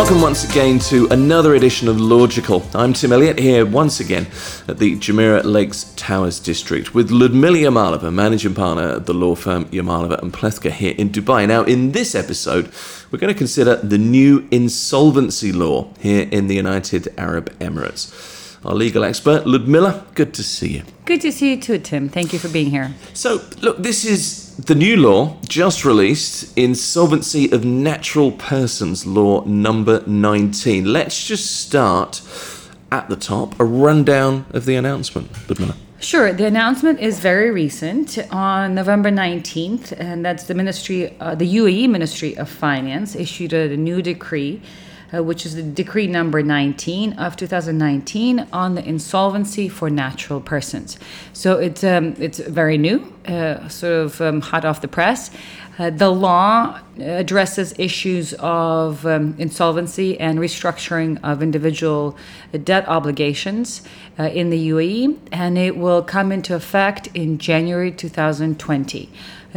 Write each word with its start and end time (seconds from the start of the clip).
welcome 0.00 0.22
once 0.22 0.50
again 0.50 0.78
to 0.78 1.06
another 1.08 1.56
edition 1.56 1.86
of 1.86 2.00
Logical. 2.00 2.62
I'm 2.74 2.94
Tim 2.94 3.12
Elliott 3.12 3.38
here 3.38 3.66
once 3.66 4.00
again 4.00 4.28
at 4.66 4.78
the 4.78 4.96
Jumeirah 4.96 5.44
Lakes 5.44 5.92
Towers 5.94 6.40
District 6.40 6.94
with 6.94 7.10
Ludmila 7.10 7.58
Yamalova, 7.58 8.10
managing 8.10 8.54
partner 8.54 8.92
at 8.92 9.04
the 9.04 9.12
law 9.12 9.34
firm 9.34 9.66
Yamalova 9.66 10.22
and 10.22 10.32
Plewka 10.32 10.70
here 10.70 10.94
in 10.96 11.10
Dubai. 11.10 11.46
Now, 11.46 11.64
in 11.64 11.92
this 11.92 12.14
episode, 12.14 12.72
we're 13.10 13.18
going 13.18 13.30
to 13.30 13.36
consider 13.36 13.76
the 13.76 13.98
new 13.98 14.48
insolvency 14.50 15.52
law 15.52 15.92
here 15.98 16.26
in 16.32 16.46
the 16.46 16.54
United 16.54 17.12
Arab 17.18 17.50
Emirates 17.58 18.39
our 18.64 18.74
legal 18.74 19.04
expert, 19.04 19.46
Ludmila. 19.46 20.06
Good 20.14 20.34
to 20.34 20.42
see 20.42 20.68
you. 20.76 20.82
Good 21.04 21.20
to 21.22 21.32
see 21.32 21.50
you 21.54 21.60
too, 21.60 21.78
Tim. 21.78 22.08
Thank 22.08 22.32
you 22.32 22.38
for 22.38 22.48
being 22.48 22.70
here. 22.70 22.94
So, 23.14 23.40
look, 23.62 23.78
this 23.78 24.04
is 24.04 24.54
the 24.56 24.74
new 24.74 24.96
law 24.96 25.36
just 25.48 25.84
released 25.84 26.56
Insolvency 26.58 27.50
of 27.50 27.64
Natural 27.64 28.32
Persons 28.32 29.06
Law 29.06 29.44
number 29.44 30.02
19. 30.06 30.84
Let's 30.84 31.26
just 31.26 31.62
start 31.62 32.22
at 32.92 33.08
the 33.08 33.16
top 33.16 33.58
a 33.58 33.64
rundown 33.64 34.46
of 34.50 34.66
the 34.66 34.76
announcement, 34.76 35.30
Ludmila. 35.48 35.76
Sure. 36.00 36.32
The 36.32 36.46
announcement 36.46 36.98
is 37.00 37.20
very 37.20 37.50
recent 37.50 38.18
on 38.30 38.74
November 38.74 39.10
19th, 39.10 39.92
and 40.00 40.24
that's 40.24 40.44
the 40.44 40.54
Ministry, 40.54 41.14
uh, 41.20 41.34
the 41.34 41.56
UAE 41.56 41.90
Ministry 41.90 42.36
of 42.38 42.48
Finance 42.48 43.14
issued 43.14 43.52
a 43.52 43.76
new 43.76 44.00
decree 44.00 44.62
uh, 45.12 45.22
which 45.22 45.44
is 45.44 45.54
the 45.54 45.62
decree 45.62 46.06
number 46.06 46.42
19 46.42 47.14
of 47.14 47.36
2019 47.36 48.46
on 48.52 48.74
the 48.74 48.84
insolvency 48.86 49.68
for 49.68 49.90
natural 49.90 50.40
persons. 50.40 50.98
So 51.32 51.58
it's 51.58 51.84
um, 51.84 52.14
it's 52.18 52.38
very 52.38 52.78
new, 52.78 53.12
uh, 53.26 53.68
sort 53.68 53.92
of 53.92 54.20
um, 54.20 54.40
hot 54.40 54.64
off 54.64 54.80
the 54.80 54.88
press. 54.88 55.30
Uh, 55.78 55.88
the 55.88 56.10
law 56.10 56.78
addresses 56.98 57.72
issues 57.78 58.34
of 58.34 59.06
um, 59.06 59.34
insolvency 59.38 60.20
and 60.20 60.38
restructuring 60.38 61.18
of 61.22 61.42
individual 61.42 62.18
debt 62.64 62.86
obligations 62.86 63.80
uh, 64.18 64.24
in 64.24 64.50
the 64.50 64.68
UAE, 64.68 65.16
and 65.32 65.56
it 65.56 65.78
will 65.78 66.02
come 66.02 66.32
into 66.32 66.54
effect 66.54 67.08
in 67.14 67.38
January 67.38 67.90
2020. 67.90 69.08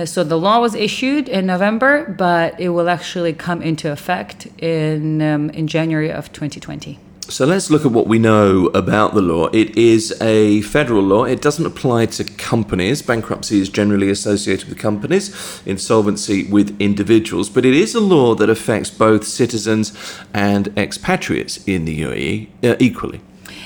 So 0.06 0.24
the 0.24 0.40
law 0.40 0.60
was 0.60 0.74
issued 0.74 1.30
in 1.30 1.46
November, 1.46 2.16
but 2.18 2.60
it 2.60 2.70
will 2.70 2.90
actually 2.90 3.34
come 3.34 3.62
into 3.62 3.92
effect 3.92 4.48
in 4.58 5.22
um, 5.22 5.50
in 5.52 5.68
January 5.68 6.12
of 6.12 6.32
2020. 6.34 7.00
So 7.30 7.46
let's 7.46 7.70
look 7.70 7.86
at 7.86 7.92
what 7.92 8.08
we 8.08 8.20
know 8.20 8.68
about 8.74 9.14
the 9.14 9.22
law. 9.22 9.48
It 9.54 9.78
is 9.78 10.14
a 10.22 10.62
federal 10.62 11.02
law. 11.02 11.24
It 11.24 11.42
doesn't 11.42 11.66
apply 11.66 12.08
to 12.08 12.26
companies. 12.26 13.02
Bankruptcy 13.02 13.62
is 13.62 13.70
generally 13.70 14.10
associated 14.10 14.68
with 14.68 14.78
companies, 14.78 15.62
insolvency 15.66 16.44
with 16.44 16.76
individuals, 16.82 17.50
but 17.50 17.66
it 17.66 17.74
is 17.74 17.96
a 17.96 18.02
law 18.02 18.36
that 18.36 18.50
affects 18.50 18.90
both 18.90 19.26
citizens 19.26 19.94
and 20.34 20.68
expatriates 20.78 21.66
in 21.66 21.86
the 21.86 22.02
UAE 22.02 22.50
uh, 22.64 22.76
equally. 22.80 23.22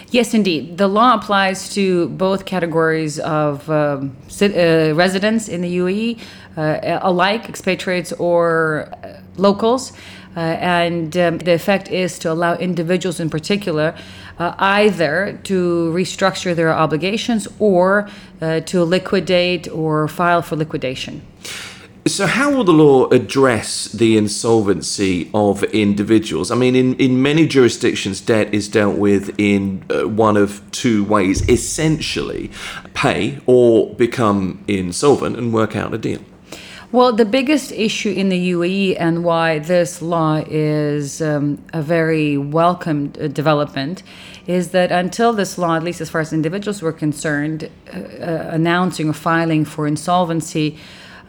Yes, 0.09 0.33
indeed. 0.33 0.77
The 0.77 0.87
law 0.87 1.15
applies 1.15 1.73
to 1.73 2.07
both 2.09 2.45
categories 2.45 3.19
of 3.19 3.69
um, 3.69 4.15
uh, 4.41 4.93
residents 4.95 5.49
in 5.49 5.61
the 5.61 5.77
UAE, 5.77 6.19
uh, 6.55 6.99
alike 7.01 7.49
expatriates 7.49 8.13
or 8.13 8.89
uh, 9.03 9.19
locals. 9.35 9.91
Uh, 10.35 10.39
and 10.39 11.17
um, 11.17 11.39
the 11.39 11.53
effect 11.53 11.89
is 11.89 12.19
to 12.19 12.31
allow 12.31 12.55
individuals 12.55 13.19
in 13.19 13.29
particular 13.29 13.95
uh, 14.39 14.53
either 14.59 15.39
to 15.43 15.91
restructure 15.93 16.55
their 16.55 16.71
obligations 16.71 17.47
or 17.59 18.07
uh, 18.41 18.59
to 18.61 18.83
liquidate 18.83 19.67
or 19.69 20.07
file 20.07 20.41
for 20.41 20.55
liquidation. 20.55 21.21
So, 22.07 22.25
how 22.25 22.51
will 22.51 22.63
the 22.63 22.73
law 22.73 23.07
address 23.09 23.85
the 23.85 24.17
insolvency 24.17 25.29
of 25.33 25.63
individuals? 25.63 26.51
I 26.51 26.55
mean, 26.55 26.75
in, 26.75 26.95
in 26.95 27.21
many 27.21 27.45
jurisdictions, 27.45 28.21
debt 28.21 28.53
is 28.53 28.69
dealt 28.69 28.97
with 28.97 29.37
in 29.37 29.83
uh, 29.89 30.07
one 30.07 30.37
of 30.37 30.61
two 30.71 31.03
ways 31.03 31.47
essentially, 31.49 32.49
pay 32.93 33.39
or 33.45 33.93
become 33.95 34.63
insolvent 34.67 35.37
and 35.37 35.53
work 35.53 35.75
out 35.75 35.93
a 35.93 35.97
deal. 35.97 36.21
Well, 36.93 37.11
the 37.11 37.25
biggest 37.25 37.73
issue 37.73 38.11
in 38.11 38.29
the 38.29 38.51
UAE 38.51 38.95
and 38.97 39.25
why 39.25 39.59
this 39.59 40.01
law 40.01 40.41
is 40.47 41.21
um, 41.21 41.61
a 41.73 41.81
very 41.81 42.37
welcome 42.37 43.11
uh, 43.19 43.27
development 43.27 44.03
is 44.45 44.69
that 44.69 44.93
until 44.93 45.33
this 45.33 45.57
law, 45.57 45.75
at 45.75 45.83
least 45.83 45.99
as 45.99 46.09
far 46.09 46.21
as 46.21 46.31
individuals 46.31 46.81
were 46.81 46.93
concerned, 46.93 47.69
uh, 47.93 47.97
uh, 47.99 48.49
announcing 48.51 49.09
or 49.09 49.13
filing 49.13 49.65
for 49.65 49.85
insolvency 49.85 50.77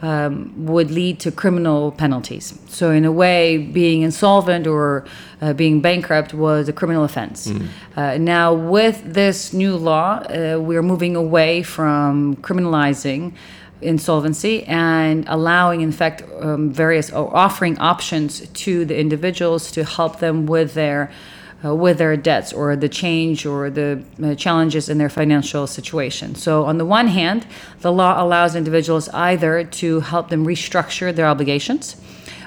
um, 0.01 0.53
would 0.65 0.91
lead 0.91 1.19
to 1.19 1.31
criminal 1.31 1.91
penalties. 1.91 2.57
So, 2.67 2.91
in 2.91 3.05
a 3.05 3.11
way, 3.11 3.57
being 3.57 4.01
insolvent 4.01 4.65
or 4.67 5.05
uh, 5.41 5.53
being 5.53 5.81
bankrupt 5.81 6.33
was 6.33 6.69
a 6.69 6.73
criminal 6.73 7.03
offense. 7.03 7.47
Mm. 7.47 7.67
Uh, 7.95 8.17
now, 8.17 8.53
with 8.53 9.01
this 9.13 9.53
new 9.53 9.75
law, 9.75 10.19
uh, 10.19 10.57
we're 10.59 10.83
moving 10.83 11.15
away 11.15 11.63
from 11.63 12.35
criminalizing 12.37 13.33
insolvency 13.81 14.63
and 14.65 15.25
allowing, 15.27 15.81
in 15.81 15.91
fact, 15.91 16.23
um, 16.41 16.71
various 16.71 17.11
or 17.11 17.35
offering 17.35 17.77
options 17.79 18.47
to 18.49 18.85
the 18.85 18.97
individuals 18.97 19.71
to 19.71 19.83
help 19.83 20.19
them 20.19 20.45
with 20.45 20.73
their 20.73 21.11
uh, 21.63 21.75
with 21.75 21.97
their 21.97 22.15
debts 22.15 22.53
or 22.53 22.75
the 22.75 22.89
change 22.89 23.45
or 23.45 23.69
the 23.69 24.03
uh, 24.23 24.35
challenges 24.35 24.89
in 24.89 24.97
their 24.97 25.09
financial 25.09 25.67
situation. 25.67 26.35
So, 26.35 26.65
on 26.65 26.77
the 26.77 26.85
one 26.85 27.07
hand, 27.07 27.45
the 27.81 27.91
law 27.91 28.23
allows 28.23 28.55
individuals 28.55 29.09
either 29.09 29.63
to 29.63 29.99
help 29.99 30.29
them 30.29 30.45
restructure 30.45 31.13
their 31.13 31.27
obligations. 31.27 31.95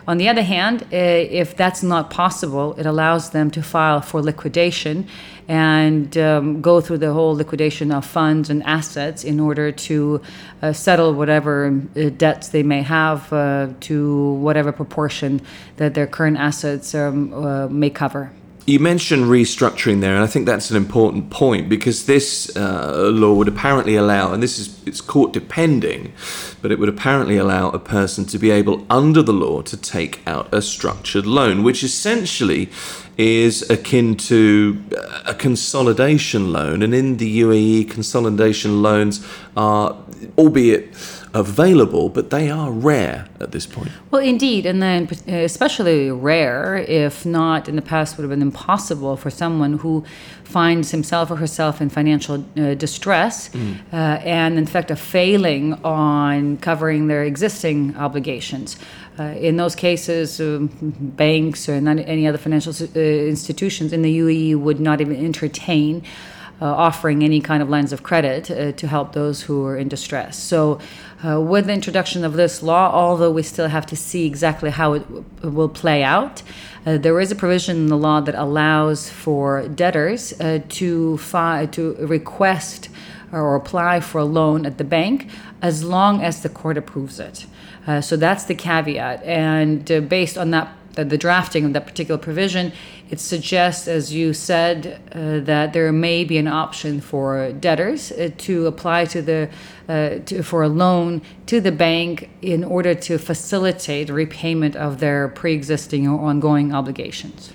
On 0.09 0.19
the 0.19 0.29
other 0.29 0.43
hand, 0.43 0.83
uh, 0.83 0.97
if 0.97 1.57
that's 1.57 1.83
not 1.83 2.11
possible, 2.11 2.75
it 2.75 2.87
allows 2.87 3.31
them 3.31 3.51
to 3.53 3.63
file 3.63 4.01
for 4.01 4.21
liquidation 4.21 5.07
and 5.47 6.17
um, 6.19 6.61
go 6.61 6.81
through 6.81 6.99
the 6.99 7.13
whole 7.13 7.35
liquidation 7.35 7.93
of 7.93 8.05
funds 8.05 8.51
and 8.51 8.63
assets 8.65 9.23
in 9.23 9.39
order 9.39 9.71
to 9.71 10.21
uh, 10.63 10.73
settle 10.73 11.15
whatever 11.15 11.81
uh, 11.97 12.09
debts 12.17 12.49
they 12.49 12.63
may 12.63 12.83
have 12.83 13.33
uh, 13.33 13.69
to 13.81 14.33
whatever 14.35 14.73
proportion 14.73 15.41
that 15.77 15.95
their 15.95 16.07
current 16.07 16.37
assets 16.37 16.95
um, 16.95 17.33
uh, 17.35 17.69
may 17.69 17.91
cover. 17.91 18.31
You 18.65 18.79
mentioned 18.79 19.25
restructuring 19.25 20.01
there, 20.01 20.15
and 20.15 20.23
I 20.23 20.29
think 20.29 20.47
that's 20.47 20.71
an 20.71 20.77
important 20.77 21.31
point 21.31 21.69
because 21.69 22.07
this 22.07 22.57
uh, 22.57 23.11
law 23.13 23.35
would 23.35 23.49
apparently 23.49 23.97
allow, 23.97 24.33
and 24.33 24.41
this 24.41 24.57
is 24.57 24.79
it's 24.87 25.01
court 25.01 25.33
depending, 25.33 26.13
but 26.61 26.71
it 26.71 26.79
would 26.79 26.89
apparently 26.89 27.37
allow 27.37 27.71
a 27.71 27.81
person 27.81 28.25
to 28.27 28.39
be 28.39 28.53
able, 28.53 28.87
under 28.89 29.21
the 29.21 29.33
law, 29.33 29.63
to 29.63 29.77
take 29.77 30.21
out 30.29 30.53
a 30.55 30.63
structured 30.63 31.27
loan, 31.27 31.65
which 31.65 31.83
essentially 31.83 32.71
is 33.19 33.69
akin 33.69 34.17
to 34.17 34.81
a 35.27 35.35
consolidation 35.35 36.53
loan. 36.53 36.83
And 36.83 36.95
in 36.95 37.17
the 37.17 37.41
UAE, 37.41 37.91
consolidation 37.91 38.81
loans 38.81 39.27
are, 39.57 39.97
albeit 40.39 40.95
available, 41.35 42.09
but 42.09 42.31
they 42.31 42.51
are 42.51 42.71
rare 42.71 43.27
at 43.41 43.53
this 43.53 43.67
point. 43.67 43.91
Well, 44.11 44.23
indeed, 44.23 44.67
and 44.67 44.83
then 44.83 45.09
especially 45.27 46.11
rare, 46.11 46.77
if 46.77 47.25
not 47.25 47.69
in 47.69 47.77
the 47.77 47.83
past 47.83 48.17
would 48.17 48.23
have 48.23 48.31
been 48.31 48.43
impossible 48.43 49.17
for 49.17 49.31
someone 49.31 49.79
who 49.79 50.05
finds 50.45 50.91
himself 50.91 51.31
or 51.31 51.37
herself 51.37 51.81
in 51.81 51.89
financial 51.89 52.45
uh, 52.57 52.75
distress 52.75 53.49
mm. 53.49 53.79
uh, 53.93 53.97
and, 53.97 54.59
in 54.59 54.67
fact, 54.67 54.91
a 54.91 54.97
failing 54.97 55.75
on 55.85 56.59
covering 56.59 57.07
their 57.07 57.25
existing 57.25 57.97
obligations. 57.97 58.77
Uh, 59.19 59.25
in 59.25 59.57
those 59.57 59.75
cases, 59.75 60.41
um, 60.41 60.69
banks 61.17 61.69
or 61.69 61.75
any 61.75 62.27
other 62.27 62.39
financial 62.39 62.73
uh, 62.73 62.99
institutions 62.99 63.93
in 63.93 64.03
the 64.03 64.19
UAE 64.19 64.57
would 64.57 64.81
not 64.81 65.01
even 65.01 65.17
entertain 65.17 66.03
uh, 66.03 66.32
offering 66.65 67.23
any 67.23 67.41
kind 67.41 67.63
of 67.63 67.69
lines 67.69 67.93
of 67.93 68.03
credit 68.03 68.51
uh, 68.51 68.73
to 68.73 68.87
help 68.87 69.13
those 69.13 69.43
who 69.43 69.65
are 69.65 69.77
in 69.77 69.89
distress. 69.89 70.39
So, 70.39 70.79
uh, 71.25 71.41
with 71.41 71.67
the 71.67 71.73
introduction 71.73 72.25
of 72.25 72.35
this 72.35 72.63
law, 72.63 72.91
although 72.93 73.31
we 73.31 73.43
still 73.43 73.69
have 73.69 73.87
to 73.87 73.97
see 73.97 74.27
exactly 74.27 74.71
how 74.71 74.95
it 74.95 75.01
w- 75.01 75.25
will 75.43 75.69
play 75.69 76.03
out, 76.03 76.43
uh, 76.85 76.99
there 76.99 77.21
is 77.21 77.31
a 77.31 77.37
provision 77.37 77.77
in 77.77 77.87
the 77.87 77.97
law 77.97 78.21
that 78.21 78.35
allows 78.35 79.09
for 79.09 79.69
debtors 79.69 80.33
uh, 80.41 80.61
to 80.69 81.19
fi- 81.19 81.67
to 81.67 81.95
request 81.95 82.89
or 83.31 83.55
apply 83.55 84.01
for 84.01 84.19
a 84.19 84.25
loan 84.25 84.67
at 84.67 84.79
the 84.79 84.85
bank 84.85 85.29
as 85.63 85.85
long 85.85 86.23
as 86.23 86.43
the 86.43 86.49
court 86.49 86.77
approves 86.77 87.19
it. 87.19 87.47
Uh, 87.87 88.01
so 88.01 88.17
that's 88.17 88.45
the 88.45 88.55
caveat, 88.55 89.23
and 89.25 89.85
based 90.09 90.37
on 90.39 90.51
that 90.51 90.69
the, 90.95 91.05
the 91.05 91.19
drafting 91.19 91.65
of 91.65 91.73
that 91.73 91.87
particular 91.87 92.19
provision, 92.19 92.73
it 93.13 93.21
suggests, 93.21 93.87
as 93.89 94.11
you 94.11 94.33
said, 94.33 94.99
uh, 95.13 95.41
that 95.41 95.75
there 95.75 95.93
may 95.93 96.25
be 96.25 96.39
an 96.39 96.49
option 96.49 97.03
for 97.03 97.53
debtors 97.53 98.11
uh, 98.11 98.31
to 98.39 98.67
apply 98.67 99.05
to 99.05 99.21
the 99.21 99.51
uh, 99.87 100.19
to, 100.25 100.43
for 100.43 100.63
a 100.63 100.69
loan 100.69 101.21
to 101.45 101.61
the 101.61 101.73
bank 101.73 102.31
in 102.41 102.65
order 102.65 102.95
to 102.95 103.19
facilitate 103.19 104.09
repayment 104.09 104.75
of 104.77 104.99
their 104.99 105.29
pre-existing 105.29 106.09
or 106.09 106.21
ongoing 106.21 106.73
obligations. 106.73 107.53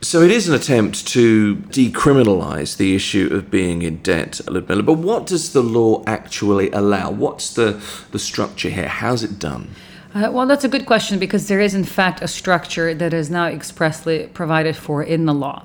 So 0.00 0.22
it 0.22 0.30
is 0.30 0.48
an 0.48 0.54
attempt 0.54 1.06
to 1.08 1.56
decriminalise 1.56 2.78
the 2.78 2.94
issue 2.94 3.28
of 3.30 3.50
being 3.50 3.82
in 3.82 3.98
debt, 4.02 4.40
Ludmila. 4.46 4.82
But 4.82 4.98
what 4.98 5.26
does 5.26 5.52
the 5.52 5.62
law 5.62 6.02
actually 6.06 6.70
allow? 6.70 7.10
What's 7.10 7.52
the, 7.52 7.82
the 8.10 8.18
structure 8.18 8.70
here? 8.70 8.88
How's 8.88 9.22
it 9.22 9.38
done? 9.38 9.68
Uh, 10.14 10.30
well, 10.30 10.46
that's 10.46 10.62
a 10.62 10.68
good 10.68 10.86
question 10.86 11.18
because 11.18 11.48
there 11.48 11.60
is, 11.60 11.74
in 11.74 11.82
fact, 11.82 12.22
a 12.22 12.28
structure 12.28 12.94
that 12.94 13.12
is 13.12 13.30
now 13.30 13.46
expressly 13.46 14.28
provided 14.28 14.76
for 14.76 15.02
in 15.02 15.26
the 15.26 15.34
law. 15.34 15.64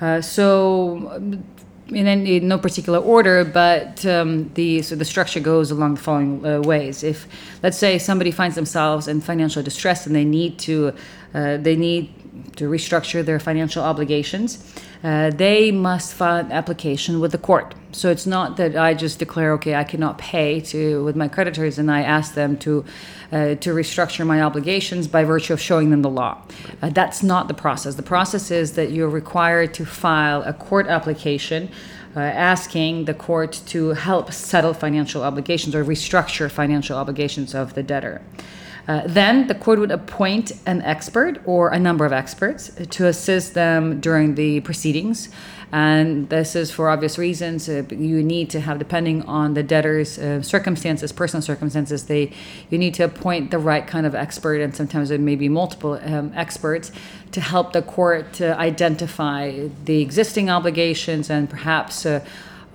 Uh, 0.00 0.20
so, 0.20 1.12
um, 1.12 1.44
in, 1.88 2.08
any, 2.08 2.38
in 2.38 2.48
no 2.48 2.58
particular 2.58 2.98
order, 2.98 3.44
but 3.44 4.04
um, 4.04 4.50
the 4.54 4.82
so 4.82 4.96
the 4.96 5.04
structure 5.04 5.38
goes 5.38 5.70
along 5.70 5.94
the 5.94 6.00
following 6.00 6.44
uh, 6.44 6.60
ways. 6.62 7.04
If, 7.04 7.28
let's 7.62 7.78
say, 7.78 7.98
somebody 7.98 8.32
finds 8.32 8.56
themselves 8.56 9.06
in 9.06 9.20
financial 9.20 9.62
distress 9.62 10.06
and 10.06 10.16
they 10.16 10.24
need 10.24 10.58
to, 10.60 10.92
uh, 11.32 11.58
they 11.58 11.76
need 11.76 12.12
to 12.56 12.68
restructure 12.68 13.24
their 13.24 13.38
financial 13.38 13.84
obligations, 13.84 14.74
uh, 15.04 15.30
they 15.30 15.70
must 15.70 16.14
file 16.14 16.38
an 16.38 16.50
application 16.50 17.20
with 17.20 17.30
the 17.30 17.38
court. 17.38 17.74
So 17.92 18.10
it's 18.10 18.26
not 18.26 18.56
that 18.56 18.74
I 18.74 18.94
just 18.94 19.18
declare, 19.18 19.52
okay, 19.52 19.74
I 19.74 19.84
cannot 19.84 20.16
pay 20.16 20.60
to 20.62 21.04
with 21.04 21.14
my 21.14 21.28
creditors, 21.28 21.78
and 21.78 21.90
I 21.90 22.00
ask 22.02 22.34
them 22.34 22.56
to 22.58 22.84
uh, 23.30 23.54
to 23.56 23.74
restructure 23.74 24.26
my 24.26 24.40
obligations 24.42 25.06
by 25.06 25.24
virtue 25.24 25.52
of 25.52 25.60
showing 25.60 25.90
them 25.90 26.02
the 26.02 26.10
law. 26.10 26.42
Uh, 26.80 26.88
that's 26.88 27.22
not 27.22 27.48
the 27.48 27.54
process. 27.54 27.96
The 27.96 28.02
process 28.02 28.50
is 28.50 28.72
that 28.72 28.90
you're 28.92 29.08
required 29.08 29.74
to 29.74 29.84
file 29.84 30.42
a 30.42 30.52
court 30.52 30.86
application. 30.86 31.68
Uh, 32.16 32.20
asking 32.20 33.06
the 33.06 33.14
court 33.14 33.60
to 33.66 33.88
help 33.88 34.32
settle 34.32 34.72
financial 34.72 35.24
obligations 35.24 35.74
or 35.74 35.84
restructure 35.84 36.48
financial 36.48 36.96
obligations 36.96 37.56
of 37.56 37.74
the 37.74 37.82
debtor. 37.82 38.22
Uh, 38.86 39.02
then 39.06 39.46
the 39.46 39.54
court 39.54 39.78
would 39.78 39.90
appoint 39.90 40.52
an 40.66 40.82
expert 40.82 41.40
or 41.46 41.70
a 41.70 41.78
number 41.78 42.04
of 42.04 42.12
experts 42.12 42.70
to 42.90 43.06
assist 43.06 43.54
them 43.54 44.00
during 44.00 44.34
the 44.34 44.60
proceedings. 44.60 45.30
And 45.72 46.28
this 46.28 46.54
is 46.54 46.70
for 46.70 46.88
obvious 46.88 47.18
reasons. 47.18 47.68
Uh, 47.68 47.82
you 47.90 48.22
need 48.22 48.48
to 48.50 48.60
have, 48.60 48.78
depending 48.78 49.22
on 49.22 49.54
the 49.54 49.62
debtor's 49.62 50.18
uh, 50.18 50.40
circumstances, 50.40 51.10
personal 51.10 51.42
circumstances, 51.42 52.04
they 52.04 52.30
you 52.70 52.78
need 52.78 52.94
to 52.94 53.02
appoint 53.02 53.50
the 53.50 53.58
right 53.58 53.84
kind 53.84 54.06
of 54.06 54.14
expert, 54.14 54.60
and 54.60 54.76
sometimes 54.76 55.10
it 55.10 55.20
may 55.20 55.34
be 55.34 55.48
multiple 55.48 55.98
um, 56.04 56.30
experts 56.36 56.92
to 57.32 57.40
help 57.40 57.72
the 57.72 57.82
court 57.82 58.32
to 58.34 58.56
identify 58.56 59.68
the 59.84 60.00
existing 60.00 60.48
obligations 60.48 61.28
and 61.28 61.50
perhaps 61.50 62.06
uh, 62.06 62.24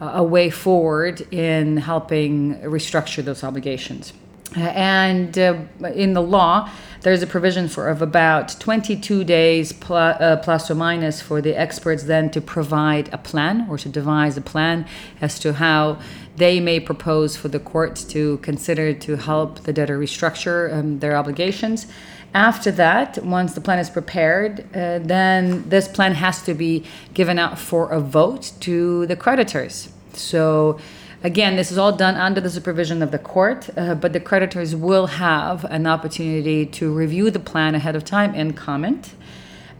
a 0.01 0.23
way 0.23 0.49
forward 0.49 1.21
in 1.33 1.77
helping 1.77 2.55
restructure 2.61 3.23
those 3.23 3.45
obligations. 3.45 4.11
And 4.55 5.37
uh, 5.37 5.57
in 5.93 6.13
the 6.13 6.21
law, 6.21 6.69
there's 7.01 7.21
a 7.21 7.27
provision 7.27 7.69
for 7.69 7.87
of 7.87 8.01
about 8.01 8.59
22 8.59 9.23
days 9.23 9.71
plus, 9.71 10.19
uh, 10.19 10.37
plus 10.37 10.69
or 10.69 10.75
minus 10.75 11.21
for 11.21 11.41
the 11.41 11.57
experts 11.57 12.03
then 12.03 12.29
to 12.31 12.41
provide 12.41 13.09
a 13.13 13.17
plan 13.17 13.67
or 13.69 13.77
to 13.77 13.89
devise 13.89 14.35
a 14.37 14.41
plan 14.41 14.85
as 15.21 15.39
to 15.39 15.53
how 15.53 15.99
they 16.35 16.59
may 16.59 16.79
propose 16.79 17.37
for 17.37 17.47
the 17.47 17.59
court 17.59 17.95
to 18.09 18.37
consider 18.37 18.93
to 18.93 19.17
help 19.17 19.59
the 19.61 19.73
debtor 19.73 19.99
restructure 19.99 20.73
um, 20.73 20.99
their 20.99 21.15
obligations. 21.15 21.85
After 22.33 22.71
that, 22.71 23.23
once 23.23 23.53
the 23.53 23.61
plan 23.61 23.79
is 23.79 23.89
prepared, 23.89 24.59
uh, 24.75 24.99
then 24.99 25.67
this 25.69 25.87
plan 25.87 26.13
has 26.13 26.41
to 26.43 26.53
be 26.53 26.85
given 27.13 27.39
out 27.39 27.57
for 27.57 27.91
a 27.91 27.99
vote 27.99 28.51
to 28.61 29.05
the 29.07 29.15
creditors. 29.15 29.89
So 30.13 30.79
Again, 31.21 31.57
this 31.57 31.69
is 31.69 31.77
all 31.77 31.91
done 31.91 32.15
under 32.15 32.39
the 32.39 32.49
supervision 32.49 33.01
of 33.01 33.11
the 33.11 33.19
court, 33.19 33.69
uh, 33.75 33.93
but 33.95 34.13
the 34.13 34.21
creditors 34.21 34.73
will 34.73 35.07
have 35.07 35.65
an 35.65 35.85
opportunity 35.85 36.65
to 36.65 36.93
review 36.93 37.29
the 37.29 37.41
plan 37.41 37.75
ahead 37.75 37.97
of 37.97 38.05
time 38.05 38.33
and 38.35 38.55
comment. 38.55 39.15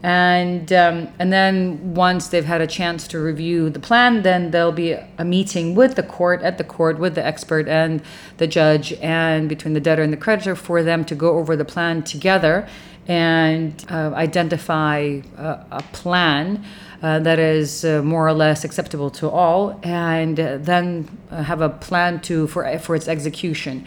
And 0.02 0.70
um, 0.72 1.08
and 1.18 1.32
then 1.32 1.94
once 1.94 2.28
they've 2.28 2.44
had 2.44 2.60
a 2.60 2.66
chance 2.66 3.08
to 3.08 3.18
review 3.18 3.70
the 3.70 3.80
plan, 3.80 4.22
then 4.22 4.50
there'll 4.50 4.72
be 4.72 4.92
a 4.92 5.24
meeting 5.24 5.74
with 5.74 5.94
the 5.94 6.02
court 6.02 6.42
at 6.42 6.58
the 6.58 6.64
court 6.64 6.98
with 6.98 7.14
the 7.14 7.24
expert 7.24 7.68
and 7.68 8.02
the 8.36 8.46
judge 8.46 8.92
and 8.94 9.48
between 9.48 9.72
the 9.72 9.80
debtor 9.80 10.02
and 10.02 10.12
the 10.12 10.18
creditor 10.18 10.54
for 10.54 10.82
them 10.82 11.04
to 11.06 11.14
go 11.14 11.38
over 11.38 11.56
the 11.56 11.66
plan 11.66 12.02
together 12.02 12.66
and 13.08 13.84
uh, 13.90 14.12
identify 14.14 15.20
a, 15.36 15.66
a 15.70 15.82
plan 15.92 16.56
uh, 16.56 16.66
that 17.00 17.38
is 17.38 17.84
uh, 17.84 18.02
more 18.02 18.26
or 18.26 18.32
less 18.32 18.64
acceptable 18.64 19.10
to 19.10 19.28
all, 19.28 19.78
and 19.82 20.38
uh, 20.38 20.58
then 20.58 21.08
uh, 21.30 21.42
have 21.42 21.60
a 21.60 21.68
plan 21.68 22.20
to 22.20 22.46
for 22.46 22.78
for 22.78 22.94
its 22.94 23.08
execution. 23.08 23.84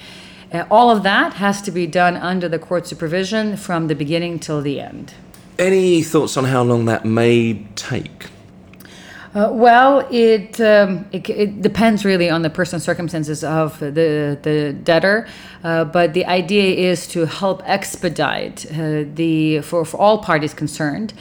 Uh, 0.51 0.65
all 0.69 0.91
of 0.91 1.03
that 1.03 1.33
has 1.33 1.61
to 1.63 1.71
be 1.71 1.87
done 1.87 2.15
under 2.15 2.47
the 2.47 2.59
court 2.59 2.85
supervision 2.87 3.57
from 3.57 3.87
the 3.87 3.95
beginning 3.95 4.39
till 4.39 4.61
the 4.61 4.79
end. 4.79 5.13
Any 5.57 6.03
thoughts 6.03 6.37
on 6.37 6.45
how 6.45 6.63
long 6.63 6.85
that 6.85 7.05
may 7.05 7.65
take? 7.75 8.27
Uh, 9.35 9.49
well, 9.51 10.07
it, 10.11 10.61
um, 10.61 11.07
it, 11.11 11.27
it 11.27 11.61
depends 11.63 12.05
really 12.05 12.29
on 12.29 12.43
the 12.43 12.51
personal 12.51 12.79
circumstances 12.79 13.43
of 13.43 13.79
the 13.79 14.37
the 14.43 14.75
debtor, 14.83 15.27
uh, 15.63 15.83
but 15.85 16.13
the 16.13 16.23
idea 16.25 16.91
is 16.91 17.07
to 17.07 17.25
help 17.25 17.63
expedite 17.65 18.67
uh, 18.71 19.05
the 19.15 19.61
for, 19.61 19.85
for 19.85 19.97
all 19.99 20.19
parties 20.19 20.53
concerned 20.53 21.13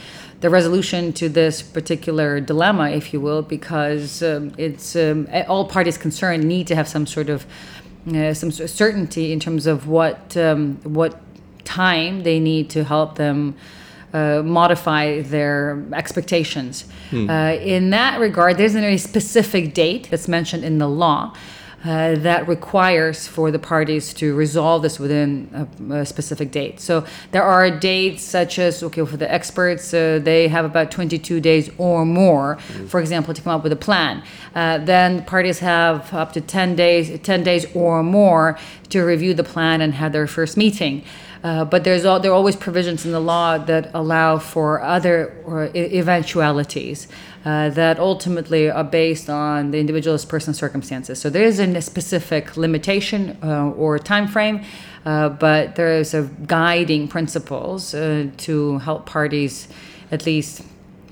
the 0.43 0.49
resolution 0.49 1.13
to 1.13 1.29
this 1.29 1.61
particular 1.61 2.41
dilemma, 2.41 2.89
if 2.89 3.13
you 3.13 3.21
will, 3.21 3.41
because 3.41 4.21
um, 4.21 4.53
it's 4.57 4.93
um, 4.93 5.25
all 5.47 5.65
parties 5.65 5.97
concerned 5.97 6.43
need 6.43 6.67
to 6.67 6.75
have 6.75 6.85
some 6.85 7.05
sort 7.05 7.29
of 7.29 7.45
uh, 8.13 8.33
some 8.33 8.51
sort 8.51 8.69
of 8.69 8.75
certainty 8.75 9.31
in 9.31 9.39
terms 9.39 9.65
of 9.65 9.87
what 9.87 10.35
um, 10.35 10.75
what 10.83 11.17
time 11.63 12.23
they 12.23 12.41
need 12.41 12.69
to 12.69 12.83
help 12.83 13.15
them. 13.15 13.55
Uh, 14.15 14.43
modify 14.43 15.23
their 15.23 15.83
expectations. 15.91 16.85
Hmm. 17.09 17.27
Uh, 17.27 17.53
in 17.53 17.89
that 17.89 18.19
regard, 18.19 18.57
there 18.57 18.67
isn't 18.67 18.83
any 18.83 18.99
specific 18.99 19.73
date 19.73 20.07
that's 20.11 20.27
mentioned 20.27 20.63
in 20.63 20.77
the 20.77 20.87
law, 20.87 21.35
uh, 21.85 22.15
that 22.15 22.47
requires 22.47 23.27
for 23.27 23.51
the 23.51 23.59
parties 23.59 24.13
to 24.13 24.33
resolve 24.35 24.81
this 24.83 24.99
within 24.99 25.49
a, 25.91 25.93
a, 25.95 26.05
specific 26.05 26.49
date. 26.49 26.79
So 26.79 27.05
there 27.31 27.43
are 27.43 27.69
dates 27.69 28.23
such 28.23 28.57
as, 28.57 28.81
okay, 28.83 29.05
for 29.05 29.17
the 29.17 29.29
experts, 29.29 29.93
uh, 29.93 30.19
they 30.23 30.47
have 30.47 30.63
about 30.63 30.91
22 30.91 31.41
days 31.41 31.69
or 31.77 32.05
more, 32.05 32.55
mm. 32.55 32.87
for 32.87 33.01
example, 33.01 33.33
to 33.33 33.41
come 33.41 33.53
up 33.53 33.63
with 33.63 33.73
a 33.73 33.77
plan. 33.77 34.23
Uh, 34.55 34.77
then 34.77 35.25
parties 35.25 35.59
have 35.59 36.13
up 36.13 36.31
to 36.33 36.41
10 36.41 36.77
days, 36.77 37.19
10 37.19 37.43
days 37.43 37.65
or 37.75 38.01
more 38.01 38.57
to 38.87 39.01
review 39.01 39.33
the 39.33 39.43
plan 39.43 39.81
and 39.81 39.95
have 39.95 40.13
their 40.13 40.27
first 40.27 40.55
meeting. 40.55 41.03
Uh, 41.43 41.65
but 41.65 41.83
there's 41.83 42.05
all, 42.05 42.21
there 42.21 42.31
are 42.31 42.35
always 42.35 42.55
provisions 42.55 43.05
in 43.05 43.11
the 43.11 43.19
law 43.19 43.57
that 43.57 43.91
allow 43.93 44.37
for 44.37 44.81
other 44.81 45.35
eventualities 45.75 47.09
uh, 47.45 47.69
that 47.69 47.99
ultimately 47.99 48.69
are 48.69 48.83
based 48.83 49.29
on 49.29 49.71
the 49.71 49.79
individual's 49.79 50.25
personal 50.25 50.53
circumstances. 50.53 51.19
So 51.19 51.29
there 51.29 51.43
isn't 51.43 51.75
a 51.75 51.81
specific 51.81 52.55
limitation 52.57 53.37
uh, 53.43 53.69
or 53.71 53.99
time 53.99 54.27
frame, 54.27 54.63
uh, 55.05 55.29
but 55.29 55.75
there 55.75 55.93
is 55.99 56.13
a 56.13 56.23
guiding 56.47 57.07
principles 57.07 57.93
uh, 57.93 58.27
to 58.37 58.77
help 58.79 59.05
parties 59.05 59.67
at 60.11 60.25
least 60.25 60.63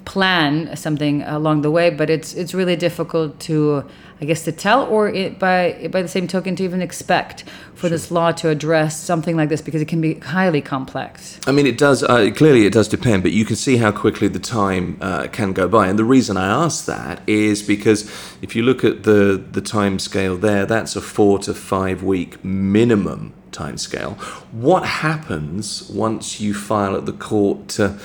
plan 0.06 0.76
something 0.76 1.22
along 1.24 1.62
the 1.62 1.72
way. 1.72 1.90
But 1.90 2.10
it's 2.10 2.34
it's 2.34 2.54
really 2.54 2.76
difficult 2.76 3.40
to 3.42 3.86
I 4.22 4.26
guess 4.26 4.44
to 4.44 4.52
tell, 4.52 4.86
or 4.86 5.10
it, 5.10 5.40
by 5.40 5.90
by 5.92 6.04
the 6.04 6.08
same 6.08 6.28
token, 6.28 6.56
to 6.58 6.64
even 6.64 6.80
expect 6.80 7.44
for 7.74 7.82
sure. 7.82 7.90
this 7.90 8.12
law 8.12 8.32
to 8.34 8.50
address 8.50 9.02
something 9.02 9.36
like 9.36 9.50
this 9.50 9.62
because 9.62 9.82
it 9.82 9.88
can 9.88 10.00
be 10.00 10.20
highly 10.20 10.62
complex. 10.62 11.40
I 11.48 11.52
mean, 11.52 11.66
it 11.66 11.80
does. 11.80 12.04
Uh, 12.04 12.30
clearly, 12.36 12.68
it 12.68 12.74
does 12.74 12.88
depend, 12.88 13.24
but 13.24 13.32
you 13.32 13.46
can 13.46 13.56
see 13.56 13.78
how 13.78 13.92
quickly 13.92 14.28
the 14.28 14.40
time 14.40 15.00
uh, 15.02 15.28
can 15.28 15.54
go 15.54 15.68
by. 15.68 15.88
And 15.88 15.98
the 15.98 16.04
reason 16.04 16.38
I 16.38 16.46
ask 16.46 16.86
that 16.86 17.24
is 17.26 17.64
because 17.64 18.04
if 18.44 18.56
you 18.56 18.62
look 18.62 18.84
at 18.84 19.04
the 19.04 19.44
the 19.52 19.62
time 19.62 19.98
scale 19.98 20.38
there, 20.38 20.68
that's 20.68 20.96
a 20.96 21.02
four 21.02 21.40
to 21.40 21.56
five 21.56 22.04
week 22.04 22.46
minimum 22.46 23.34
time 23.52 23.78
scale. 23.78 24.14
What 24.52 24.86
happens 24.86 25.90
once 25.90 26.40
you 26.40 26.54
file 26.54 26.96
at 26.96 27.08
the 27.08 27.14
court 27.14 27.70
to 27.70 27.98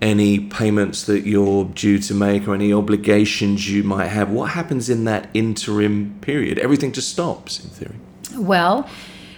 any 0.00 0.38
payments 0.38 1.04
that 1.04 1.26
you're 1.26 1.64
due 1.64 1.98
to 1.98 2.14
make 2.14 2.46
or 2.46 2.54
any 2.54 2.72
obligations 2.72 3.70
you 3.70 3.82
might 3.82 4.08
have. 4.08 4.30
What 4.30 4.50
happens 4.50 4.88
in 4.88 5.04
that 5.04 5.28
interim 5.34 6.18
period? 6.20 6.58
Everything 6.58 6.92
just 6.92 7.10
stops, 7.10 7.64
in 7.64 7.70
theory. 7.70 7.96
Well, 8.36 8.88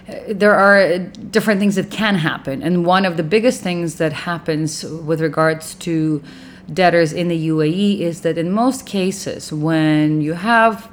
uh, 0.07 0.15
there 0.29 0.53
are 0.53 0.99
different 0.99 1.59
things 1.59 1.75
that 1.75 1.89
can 1.89 2.15
happen. 2.15 2.61
And 2.61 2.85
one 2.85 3.05
of 3.05 3.17
the 3.17 3.23
biggest 3.23 3.61
things 3.61 3.95
that 3.95 4.13
happens 4.13 4.83
with 4.83 5.21
regards 5.21 5.73
to 5.75 6.23
debtors 6.71 7.11
in 7.11 7.27
the 7.27 7.49
UAE 7.49 7.99
is 7.99 8.21
that 8.21 8.37
in 8.37 8.51
most 8.51 8.85
cases, 8.85 9.51
when 9.51 10.21
you 10.21 10.33
have 10.33 10.89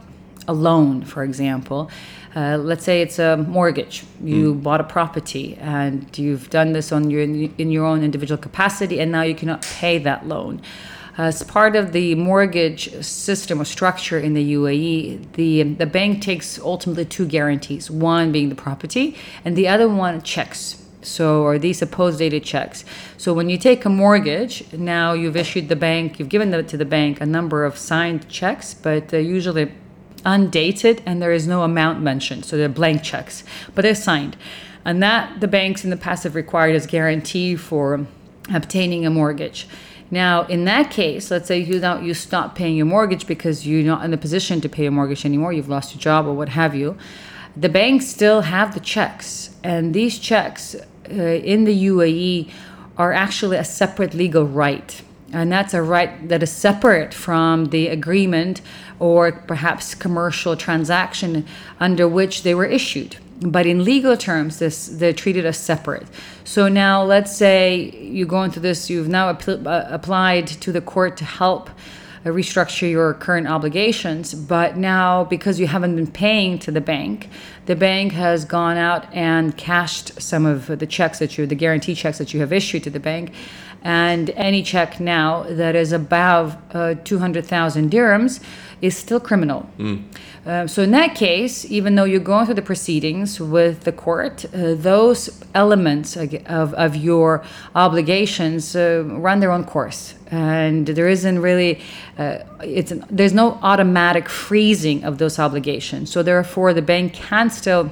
a 0.48 0.52
loan, 0.52 1.04
for 1.04 1.22
example, 1.22 1.90
uh, 2.34 2.56
let's 2.58 2.84
say 2.84 3.00
it's 3.02 3.18
a 3.18 3.36
mortgage. 3.36 4.04
You 4.22 4.54
mm. 4.54 4.62
bought 4.62 4.80
a 4.80 4.84
property 4.84 5.56
and 5.60 6.06
you've 6.18 6.50
done 6.50 6.72
this 6.72 6.90
on 6.92 7.10
your 7.10 7.22
in 7.22 7.70
your 7.70 7.84
own 7.84 8.02
individual 8.02 8.38
capacity, 8.38 9.00
and 9.00 9.12
now 9.12 9.22
you 9.22 9.34
cannot 9.34 9.62
pay 9.62 9.98
that 9.98 10.26
loan. 10.26 10.60
As 11.16 11.42
part 11.42 11.74
of 11.74 11.90
the 11.92 12.14
mortgage 12.14 12.92
system 13.04 13.60
or 13.60 13.64
structure 13.64 14.20
in 14.20 14.34
the 14.34 14.54
UAE, 14.54 15.32
the 15.32 15.62
the 15.62 15.86
bank 15.86 16.22
takes 16.22 16.58
ultimately 16.58 17.04
two 17.04 17.26
guarantees: 17.26 17.90
one 17.90 18.30
being 18.30 18.48
the 18.50 18.54
property, 18.54 19.16
and 19.44 19.56
the 19.56 19.68
other 19.68 19.88
one 19.88 20.22
checks. 20.22 20.84
So, 21.00 21.46
are 21.46 21.58
these 21.58 21.78
supposed 21.78 22.18
dated 22.18 22.44
checks? 22.44 22.84
So, 23.16 23.32
when 23.32 23.48
you 23.48 23.56
take 23.56 23.84
a 23.84 23.88
mortgage, 23.88 24.70
now 24.72 25.12
you've 25.12 25.36
issued 25.36 25.68
the 25.68 25.76
bank, 25.76 26.18
you've 26.18 26.28
given 26.28 26.50
the, 26.50 26.62
to 26.62 26.76
the 26.76 26.84
bank 26.84 27.20
a 27.20 27.26
number 27.26 27.64
of 27.64 27.78
signed 27.78 28.28
checks, 28.28 28.74
but 28.74 29.14
uh, 29.14 29.16
usually 29.16 29.72
undated 30.24 31.02
and 31.06 31.20
there 31.22 31.32
is 31.32 31.46
no 31.46 31.62
amount 31.62 32.00
mentioned. 32.00 32.44
So 32.44 32.56
they're 32.56 32.68
blank 32.68 33.02
checks, 33.02 33.44
but 33.74 33.82
they're 33.82 33.94
signed. 33.94 34.36
and 34.84 35.02
that 35.02 35.40
the 35.40 35.48
banks 35.48 35.84
in 35.84 35.90
the 35.90 35.96
past 35.96 36.24
have 36.24 36.34
required 36.34 36.74
as 36.74 36.86
guarantee 36.86 37.56
for 37.56 38.06
obtaining 38.52 39.04
a 39.04 39.10
mortgage. 39.10 39.68
Now, 40.10 40.44
in 40.44 40.64
that 40.64 40.90
case, 40.90 41.30
let's 41.30 41.46
say 41.48 41.58
you 41.58 41.80
don't 41.80 42.04
you 42.04 42.14
stop 42.14 42.54
paying 42.54 42.76
your 42.76 42.86
mortgage 42.86 43.26
because 43.26 43.66
you're 43.66 43.84
not 43.84 44.04
in 44.04 44.14
a 44.14 44.16
position 44.16 44.60
to 44.62 44.68
pay 44.68 44.86
a 44.86 44.90
mortgage 44.90 45.26
anymore, 45.26 45.52
you've 45.52 45.68
lost 45.68 45.94
your 45.94 46.00
job 46.00 46.26
or 46.26 46.32
what 46.32 46.48
have 46.50 46.74
you. 46.74 46.96
The 47.56 47.68
banks 47.68 48.06
still 48.06 48.42
have 48.42 48.72
the 48.72 48.80
checks, 48.80 49.50
and 49.62 49.92
these 49.92 50.18
checks 50.18 50.74
uh, 50.74 51.12
in 51.12 51.64
the 51.64 51.86
UAE 51.86 52.50
are 52.96 53.12
actually 53.12 53.56
a 53.56 53.64
separate 53.64 54.14
legal 54.14 54.46
right. 54.46 55.02
And 55.32 55.52
that's 55.52 55.74
a 55.74 55.82
right 55.82 56.28
that 56.28 56.42
is 56.42 56.50
separate 56.50 57.12
from 57.12 57.66
the 57.66 57.88
agreement 57.88 58.62
or 58.98 59.32
perhaps 59.32 59.94
commercial 59.94 60.56
transaction 60.56 61.46
under 61.78 62.08
which 62.08 62.42
they 62.42 62.54
were 62.54 62.64
issued. 62.64 63.16
But 63.40 63.66
in 63.66 63.84
legal 63.84 64.16
terms, 64.16 64.58
this 64.58 64.86
they're 64.86 65.12
treated 65.12 65.46
as 65.46 65.56
separate. 65.58 66.06
So 66.44 66.68
now, 66.68 67.04
let's 67.04 67.36
say 67.36 67.90
you're 68.00 68.26
going 68.26 68.50
through 68.50 68.62
this, 68.62 68.90
you've 68.90 69.08
now 69.08 69.32
apl- 69.32 69.64
uh, 69.64 69.86
applied 69.88 70.48
to 70.48 70.72
the 70.72 70.80
court 70.80 71.16
to 71.18 71.24
help 71.24 71.70
uh, 72.26 72.30
restructure 72.30 72.90
your 72.90 73.14
current 73.14 73.46
obligations, 73.46 74.34
but 74.34 74.76
now 74.76 75.22
because 75.24 75.60
you 75.60 75.68
haven't 75.68 75.94
been 75.94 76.10
paying 76.10 76.58
to 76.58 76.72
the 76.72 76.80
bank, 76.80 77.28
the 77.66 77.76
bank 77.76 78.12
has 78.12 78.44
gone 78.44 78.76
out 78.76 79.06
and 79.14 79.56
cashed 79.56 80.20
some 80.20 80.44
of 80.44 80.66
the 80.66 80.86
checks 80.86 81.20
that 81.20 81.38
you, 81.38 81.46
the 81.46 81.54
guarantee 81.54 81.94
checks 81.94 82.18
that 82.18 82.34
you 82.34 82.40
have 82.40 82.52
issued 82.52 82.82
to 82.82 82.90
the 82.90 82.98
bank, 82.98 83.32
and 83.82 84.30
any 84.30 84.62
check 84.62 85.00
now 85.00 85.44
that 85.44 85.76
is 85.76 85.92
above 85.92 86.56
uh, 86.72 86.94
200,000 87.04 87.90
dirhams 87.90 88.40
is 88.80 88.96
still 88.96 89.20
criminal. 89.20 89.68
Uh, 90.46 90.66
so 90.66 90.82
in 90.82 90.92
that 90.92 91.14
case, 91.14 91.64
even 91.66 91.94
though 91.94 92.04
you're 92.04 92.20
going 92.20 92.46
through 92.46 92.54
the 92.54 92.62
proceedings 92.62 93.40
with 93.40 93.84
the 93.84 93.92
court, 93.92 94.44
uh, 94.46 94.74
those 94.74 95.42
elements 95.54 96.16
of, 96.16 96.74
of 96.74 96.96
your 96.96 97.44
obligations 97.74 98.74
uh, 98.76 99.02
run 99.06 99.40
their 99.40 99.50
own 99.50 99.64
course, 99.64 100.14
and 100.30 100.86
there 100.86 101.08
isn't 101.08 101.40
really 101.40 101.80
uh, 102.18 102.38
it's 102.62 102.90
an, 102.90 103.04
there's 103.10 103.34
no 103.34 103.58
automatic 103.62 104.28
freezing 104.28 105.04
of 105.04 105.18
those 105.18 105.38
obligations. 105.38 106.10
So 106.10 106.22
therefore, 106.22 106.72
the 106.72 106.82
bank 106.82 107.14
can 107.14 107.50
still 107.50 107.90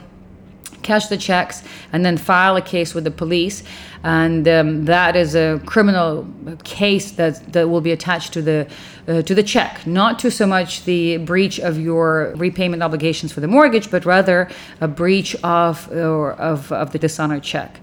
cash 0.86 1.06
the 1.06 1.16
checks 1.16 1.62
and 1.92 2.04
then 2.04 2.16
file 2.16 2.56
a 2.56 2.62
case 2.62 2.94
with 2.94 3.04
the 3.04 3.10
police. 3.10 3.62
And 4.02 4.46
um, 4.46 4.84
that 4.84 5.16
is 5.16 5.34
a 5.34 5.60
criminal 5.66 6.26
case 6.64 7.12
that, 7.12 7.52
that 7.52 7.68
will 7.68 7.80
be 7.80 7.92
attached 7.92 8.32
to 8.34 8.42
the 8.42 8.68
uh, 9.08 9.22
to 9.22 9.34
the 9.34 9.42
check. 9.42 9.86
Not 9.86 10.18
to 10.20 10.30
so 10.30 10.46
much 10.46 10.84
the 10.84 11.18
breach 11.18 11.60
of 11.60 11.78
your 11.78 12.32
repayment 12.36 12.82
obligations 12.82 13.32
for 13.32 13.40
the 13.40 13.48
mortgage 13.48 13.90
but 13.90 14.04
rather 14.04 14.48
a 14.80 14.88
breach 14.88 15.36
of 15.44 15.88
or 15.92 16.32
of, 16.32 16.72
of 16.72 16.90
the 16.92 16.98
dishonored 16.98 17.42
check 17.42 17.80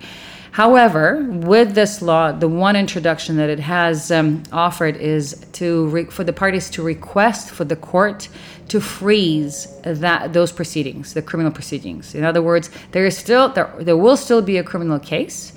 However, 0.53 1.25
with 1.27 1.73
this 1.73 1.99
law, 1.99 2.31
the 2.31 2.47
one 2.47 2.75
introduction 2.75 3.37
that 3.37 3.49
it 3.49 3.59
has 3.59 4.11
um, 4.11 4.43
offered 4.51 4.95
is 4.97 5.43
to 5.53 5.87
re- 5.87 6.05
for 6.05 6.23
the 6.23 6.31
parties 6.31 6.69
to 6.71 6.83
request 6.83 7.49
for 7.49 7.65
the 7.65 7.75
court 7.75 8.29
to 8.67 8.79
freeze 8.79 9.67
that 9.83 10.31
those 10.33 10.51
proceedings, 10.51 11.15
the 11.15 11.23
criminal 11.23 11.51
proceedings. 11.51 12.13
In 12.13 12.23
other 12.23 12.43
words, 12.43 12.69
there 12.91 13.03
is 13.03 13.17
still 13.17 13.49
there, 13.49 13.73
there 13.79 13.97
will 13.97 14.15
still 14.15 14.43
be 14.43 14.57
a 14.57 14.63
criminal 14.63 14.99
case, 14.99 15.53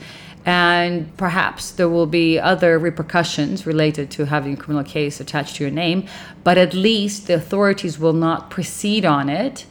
and 0.47 1.15
perhaps 1.19 1.73
there 1.73 1.91
will 1.91 2.07
be 2.07 2.39
other 2.39 2.79
repercussions 2.79 3.67
related 3.67 4.11
to 4.13 4.25
having 4.25 4.55
a 4.55 4.57
criminal 4.57 4.83
case 4.83 5.21
attached 5.21 5.57
to 5.57 5.65
your 5.65 5.71
name. 5.71 6.07
But 6.43 6.57
at 6.57 6.73
least 6.73 7.27
the 7.27 7.35
authorities 7.35 7.99
will 7.99 8.15
not 8.15 8.49
proceed 8.49 9.05
on 9.05 9.29
it. 9.29 9.67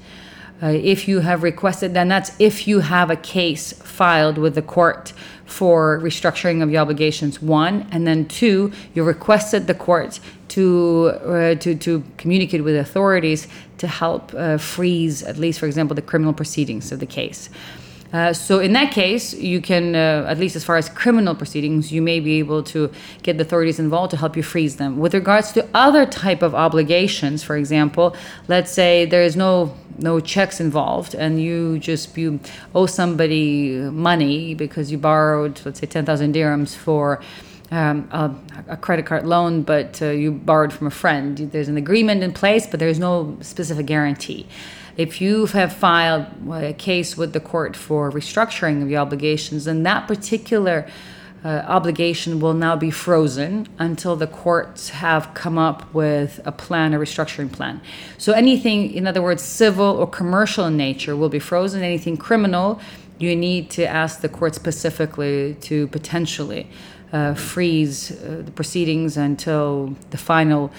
Uh, 0.64 0.68
if 0.68 1.08
you 1.08 1.20
have 1.20 1.44
requested, 1.44 1.94
then 1.94 2.08
that's 2.08 2.32
if 2.40 2.68
you 2.68 2.80
have 2.80 3.12
a 3.12 3.16
case 3.16 3.74
filed 3.74 4.38
with 4.38 4.56
the 4.56 4.62
court 4.62 5.12
for 5.46 6.00
restructuring 6.00 6.64
of 6.64 6.72
your 6.72 6.82
obligations. 6.82 7.42
One, 7.42 7.88
and 7.92 8.08
then 8.08 8.26
two, 8.26 8.72
you 8.94 9.04
requested 9.04 9.68
the 9.68 9.74
court 9.74 10.20
to 10.50 11.08
uh, 11.26 11.56
to 11.56 11.76
to 11.76 12.04
communicate 12.18 12.64
with 12.64 12.76
authorities 12.76 13.48
to 13.78 13.88
help 13.88 14.34
uh, 14.34 14.58
freeze, 14.58 15.24
at 15.24 15.38
least 15.38 15.60
for 15.60 15.66
example, 15.66 15.96
the 15.96 16.02
criminal 16.02 16.34
proceedings 16.34 16.92
of 16.92 17.00
the 17.00 17.06
case. 17.06 17.50
Uh, 18.16 18.32
so 18.32 18.60
in 18.60 18.72
that 18.72 18.94
case, 18.94 19.34
you 19.34 19.60
can, 19.60 19.94
uh, 19.94 20.26
at 20.32 20.38
least 20.40 20.56
as 20.56 20.64
far 20.64 20.78
as 20.78 20.88
criminal 20.88 21.36
proceedings, 21.36 21.92
you 21.92 22.02
may 22.02 22.22
be 22.22 22.40
able 22.40 22.64
to 22.64 22.90
get 23.24 23.38
the 23.38 23.44
authorities 23.44 23.78
involved 23.78 24.10
to 24.12 24.16
help 24.24 24.38
you 24.38 24.44
freeze 24.44 24.78
them. 24.78 24.92
With 25.04 25.14
regards 25.14 25.52
to 25.52 25.68
other 25.74 26.06
type 26.06 26.42
of 26.42 26.56
obligations, 26.56 27.44
for 27.44 27.58
example, 27.58 28.16
let's 28.48 28.72
say 28.72 29.06
there 29.06 29.26
is 29.30 29.36
no 29.36 29.74
no 29.98 30.20
checks 30.22 30.60
involved, 30.60 31.14
and 31.24 31.42
you 31.42 31.80
just 31.80 32.18
you 32.18 32.40
owe 32.74 32.86
somebody 32.86 33.80
money 34.10 34.56
because 34.56 34.86
you 34.94 34.98
borrowed, 34.98 35.60
let's 35.66 35.80
say, 35.82 35.88
ten 35.88 36.06
thousand 36.06 36.34
dirhams 36.34 36.74
for. 36.74 37.22
Um, 37.72 38.08
a, 38.12 38.32
a 38.76 38.78
credit 38.78 39.08
card 39.08 39.26
loan, 39.26 39.64
but 39.64 40.00
uh, 40.00 40.12
you 40.22 40.32
borrowed 40.32 40.72
from 40.72 40.86
a 40.86 40.92
friend. 40.92 41.36
There's 41.52 41.68
an 41.68 41.78
agreement 41.78 42.22
in 42.22 42.32
place, 42.32 42.68
but 42.68 42.80
there's 42.80 43.00
no 43.00 43.38
specific 43.42 43.88
guarantee. 43.88 44.46
If 44.98 45.20
you 45.20 45.46
have 45.48 45.74
filed 45.74 46.26
a 46.52 46.74
case 46.74 47.18
with 47.18 47.34
the 47.34 47.42
court 47.42 47.76
for 47.76 48.10
restructuring 48.12 48.82
of 48.82 48.90
your 48.90 49.02
obligations, 49.02 49.66
then 49.66 49.84
that 49.84 50.08
particular 50.08 50.88
uh, 51.44 51.64
obligation 51.68 52.40
will 52.40 52.54
now 52.54 52.78
be 52.78 52.90
frozen 52.90 53.68
until 53.78 54.16
the 54.16 54.26
courts 54.26 54.90
have 54.90 55.34
come 55.34 55.58
up 55.58 55.94
with 55.94 56.40
a 56.46 56.52
plan, 56.52 56.94
a 56.94 56.98
restructuring 56.98 57.52
plan. 57.52 57.82
So 58.18 58.32
anything, 58.32 58.92
in 58.94 59.06
other 59.06 59.22
words, 59.22 59.44
civil 59.44 59.86
or 59.86 60.08
commercial 60.08 60.66
in 60.66 60.78
nature 60.78 61.16
will 61.16 61.30
be 61.30 61.40
frozen. 61.40 61.84
Anything 61.84 62.16
criminal, 62.16 62.80
you 63.20 63.36
need 63.36 63.70
to 63.72 63.86
ask 63.86 64.22
the 64.22 64.30
court 64.30 64.56
specifically 64.56 65.56
to 65.62 65.88
potentially 65.88 66.68
uh, 67.12 67.34
freeze 67.34 68.12
uh, 68.12 68.44
the 68.46 68.52
proceedings 68.52 69.18
until 69.18 69.96
the 70.10 70.18
final 70.18 70.72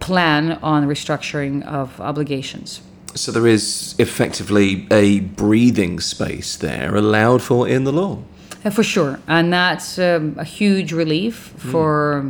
plan 0.00 0.52
on 0.62 0.86
restructuring 0.86 1.64
of 1.64 2.00
obligations. 2.00 2.80
So 3.14 3.30
there 3.32 3.46
is 3.46 3.94
effectively 3.98 4.86
a 4.90 5.20
breathing 5.20 6.00
space 6.00 6.56
there 6.56 6.96
allowed 6.96 7.42
for 7.42 7.68
in 7.68 7.84
the 7.84 7.92
law. 7.92 8.18
Uh, 8.64 8.70
for 8.70 8.82
sure, 8.82 9.20
and 9.28 9.52
that's 9.52 9.98
um, 9.98 10.34
a 10.38 10.44
huge 10.44 10.92
relief 10.92 11.52
for 11.56 12.24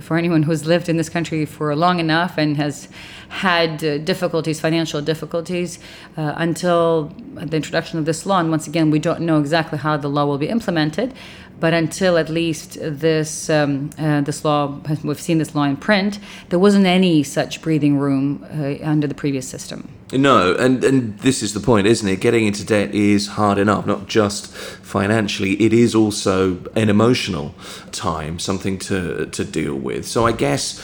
for 0.00 0.16
anyone 0.16 0.42
who's 0.42 0.66
lived 0.66 0.88
in 0.88 0.96
this 0.96 1.08
country 1.08 1.44
for 1.44 1.74
long 1.76 2.00
enough 2.00 2.36
and 2.36 2.56
has 2.56 2.88
had 3.28 3.82
uh, 3.84 3.98
difficulties, 3.98 4.60
financial 4.60 5.00
difficulties, 5.00 5.78
uh, 6.16 6.34
until 6.36 7.12
the 7.34 7.56
introduction 7.56 7.98
of 7.98 8.04
this 8.04 8.26
law. 8.26 8.40
And 8.40 8.50
once 8.50 8.66
again, 8.66 8.90
we 8.90 8.98
don't 8.98 9.20
know 9.20 9.38
exactly 9.38 9.78
how 9.78 9.96
the 9.96 10.08
law 10.08 10.24
will 10.24 10.38
be 10.38 10.48
implemented, 10.48 11.14
but 11.64 11.72
until 11.72 12.18
at 12.18 12.28
least 12.28 12.76
this 12.78 13.48
um, 13.48 13.88
uh, 13.98 14.20
this 14.20 14.44
law, 14.44 14.78
we've 15.02 15.18
seen 15.18 15.38
this 15.38 15.54
law 15.54 15.64
in 15.64 15.78
print, 15.78 16.18
there 16.50 16.58
wasn't 16.58 16.84
any 16.84 17.22
such 17.22 17.62
breathing 17.62 17.96
room 17.96 18.44
uh, 18.52 18.86
under 18.86 19.06
the 19.06 19.14
previous 19.14 19.48
system. 19.48 19.88
No, 20.12 20.54
and 20.56 20.84
and 20.84 21.18
this 21.20 21.42
is 21.42 21.54
the 21.54 21.60
point, 21.60 21.86
isn't 21.86 22.06
it? 22.06 22.20
Getting 22.20 22.46
into 22.46 22.66
debt 22.66 22.94
is 22.94 23.28
hard 23.28 23.56
enough, 23.56 23.86
not 23.86 24.08
just 24.08 24.52
financially. 24.82 25.52
It 25.52 25.72
is 25.72 25.94
also 25.94 26.58
an 26.76 26.90
emotional 26.90 27.54
time, 27.92 28.38
something 28.38 28.78
to 28.80 29.24
to 29.24 29.42
deal 29.42 29.74
with. 29.74 30.06
So 30.06 30.26
I 30.26 30.32
guess 30.32 30.82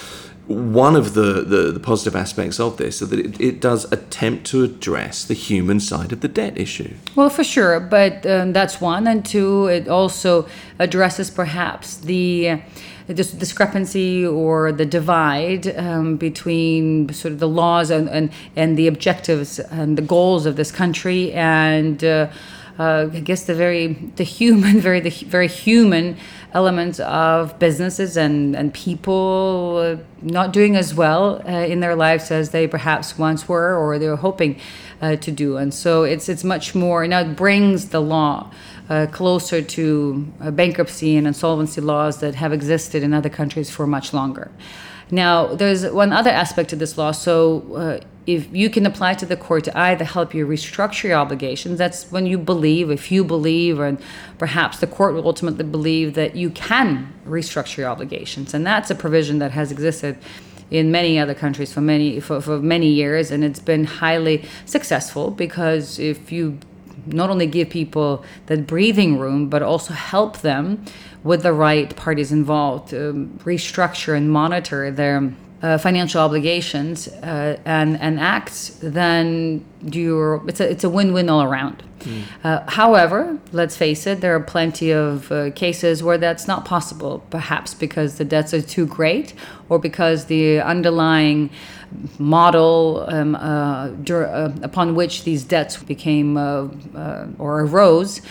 one 0.50 0.97
of 0.97 1.14
the, 1.14 1.42
the, 1.42 1.71
the 1.71 1.78
positive 1.78 2.16
aspects 2.16 2.59
of 2.59 2.76
this 2.76 3.00
is 3.00 3.09
that 3.11 3.21
it, 3.21 3.40
it 3.40 3.61
does 3.61 3.90
attempt 3.92 4.47
to 4.47 4.64
address 4.64 5.25
the 5.25 5.35
human 5.35 5.78
side 5.78 6.12
of 6.12 6.23
the 6.23 6.28
debt 6.28 6.59
issue. 6.59 6.92
Well, 7.14 7.30
for 7.30 7.45
sure, 7.45 7.78
but 7.78 8.26
um, 8.26 8.52
that's 8.52 8.80
one, 8.80 9.07
and 9.07 9.25
two, 9.25 9.66
it 9.66 9.87
also 9.87 10.49
addresses 10.80 11.30
perhaps 11.30 11.99
the 11.99 12.62
dis- 13.07 13.30
discrepancy 13.30 14.26
or 14.26 14.73
the 14.73 14.87
divide 14.87 15.69
um, 15.78 16.16
between 16.16 17.12
sort 17.12 17.33
of 17.33 17.38
the 17.38 17.49
laws 17.49 17.90
and, 17.90 18.09
and 18.09 18.30
and 18.57 18.76
the 18.76 18.88
objectives 18.88 19.61
and 19.61 19.97
the 19.97 20.02
goals 20.02 20.47
of 20.47 20.57
this 20.57 20.73
country 20.73 21.33
and. 21.33 22.02
Uh, 22.02 22.28
uh, 22.80 23.10
I 23.12 23.20
guess 23.20 23.42
the 23.44 23.54
very 23.54 23.88
the 24.16 24.25
human, 24.25 24.80
very 24.88 25.00
the 25.00 25.10
very 25.10 25.49
human 25.49 26.16
elements 26.54 26.99
of 27.00 27.58
businesses 27.58 28.16
and 28.16 28.56
and 28.56 28.72
people 28.72 29.76
uh, 29.76 30.02
not 30.22 30.52
doing 30.52 30.76
as 30.76 30.94
well 30.94 31.42
uh, 31.46 31.72
in 31.72 31.80
their 31.80 31.94
lives 31.94 32.30
as 32.30 32.50
they 32.50 32.66
perhaps 32.66 33.18
once 33.18 33.46
were 33.46 33.76
or 33.76 33.99
they 33.99 34.08
were 34.08 34.16
hoping 34.16 34.58
uh, 35.02 35.16
to 35.16 35.30
do. 35.30 35.58
And 35.58 35.75
so 35.75 36.04
it's 36.04 36.28
it's 36.28 36.42
much 36.42 36.75
more 36.75 37.06
now 37.06 37.20
it 37.20 37.37
brings 37.37 37.90
the 37.90 38.00
law 38.00 38.50
uh, 38.88 39.06
closer 39.12 39.60
to 39.60 40.26
uh, 40.40 40.50
bankruptcy 40.50 41.16
and 41.16 41.26
insolvency 41.26 41.82
laws 41.82 42.20
that 42.20 42.34
have 42.34 42.52
existed 42.52 43.02
in 43.02 43.12
other 43.12 43.28
countries 43.28 43.68
for 43.68 43.87
much 43.87 44.14
longer. 44.14 44.50
Now, 45.11 45.47
there's 45.47 45.87
one 45.87 46.12
other 46.12 46.31
aspect 46.31 46.71
to 46.71 46.76
this 46.76 46.97
law. 46.97 47.12
So, 47.12 47.75
uh, 47.75 48.07
if 48.26 48.55
you 48.55 48.71
can 48.71 48.87
apply 48.87 49.14
to 49.14 49.26
the 49.26 49.37
court 49.37 49.64
to 49.64 49.76
either 49.76 50.05
help 50.05 50.35
you 50.35 50.47
restructure 50.47 51.05
your 51.05 51.17
obligations, 51.17 51.79
that's 51.79 52.12
when 52.12 52.26
you 52.26 52.38
believe, 52.38 52.90
if 52.90 53.11
you 53.11 53.25
believe, 53.25 53.81
and 53.81 53.99
perhaps 54.38 54.79
the 54.79 54.87
court 54.87 55.14
will 55.14 55.26
ultimately 55.26 55.64
believe 55.64 56.14
that 56.14 56.37
you 56.37 56.50
can 56.50 57.12
restructure 57.26 57.79
your 57.79 57.88
obligations. 57.88 58.55
And 58.55 58.64
that's 58.64 58.90
a 58.90 58.95
provision 58.95 59.38
that 59.40 59.50
has 59.52 59.73
existed 59.73 60.17
in 60.71 60.93
many 60.93 61.19
other 61.19 61.35
countries 61.35 61.73
for 61.73 61.81
many 61.81 62.21
for, 62.21 62.40
for 62.40 62.61
many 62.61 62.87
years 62.87 63.33
and 63.33 63.43
it's 63.43 63.59
been 63.59 63.83
highly 63.83 64.45
successful 64.67 65.33
because 65.33 65.99
if 65.99 66.31
you 66.31 66.57
not 67.07 67.31
only 67.31 67.47
give 67.47 67.71
people 67.71 68.25
that 68.47 68.67
breathing 68.67 69.19
room, 69.19 69.49
but 69.49 69.62
also 69.62 69.95
help 69.95 70.38
them 70.43 70.85
with 71.22 71.42
the 71.42 71.52
right 71.52 71.94
parties 71.96 72.32
involved 72.32 72.90
to 72.90 73.30
restructure 73.44 74.16
and 74.16 74.30
monitor 74.30 74.90
their 74.90 75.32
uh, 75.62 75.76
financial 75.76 76.20
obligations 76.22 77.08
uh, 77.08 77.58
and 77.64 78.00
and 78.00 78.18
acts, 78.18 78.78
then 78.82 79.64
you're 79.82 80.42
it's 80.48 80.60
a 80.60 80.70
it's 80.70 80.84
a 80.84 80.88
win-win 80.88 81.28
all 81.28 81.42
around. 81.42 81.82
Mm. 82.00 82.22
Uh, 82.42 82.62
however, 82.66 83.38
let's 83.52 83.76
face 83.76 84.06
it, 84.06 84.22
there 84.22 84.34
are 84.34 84.40
plenty 84.40 84.90
of 84.90 85.30
uh, 85.30 85.50
cases 85.50 86.02
where 86.02 86.16
that's 86.16 86.48
not 86.48 86.64
possible, 86.64 87.22
perhaps 87.28 87.74
because 87.74 88.16
the 88.16 88.24
debts 88.24 88.54
are 88.54 88.62
too 88.62 88.86
great, 88.86 89.34
or 89.68 89.78
because 89.78 90.26
the 90.26 90.60
underlying 90.60 91.50
model 92.18 93.04
um, 93.08 93.34
uh, 93.34 93.88
dur- 93.88 94.28
uh, 94.28 94.52
upon 94.62 94.94
which 94.94 95.24
these 95.24 95.44
debts 95.44 95.76
became 95.82 96.38
or 96.38 97.60
arose 97.60 98.22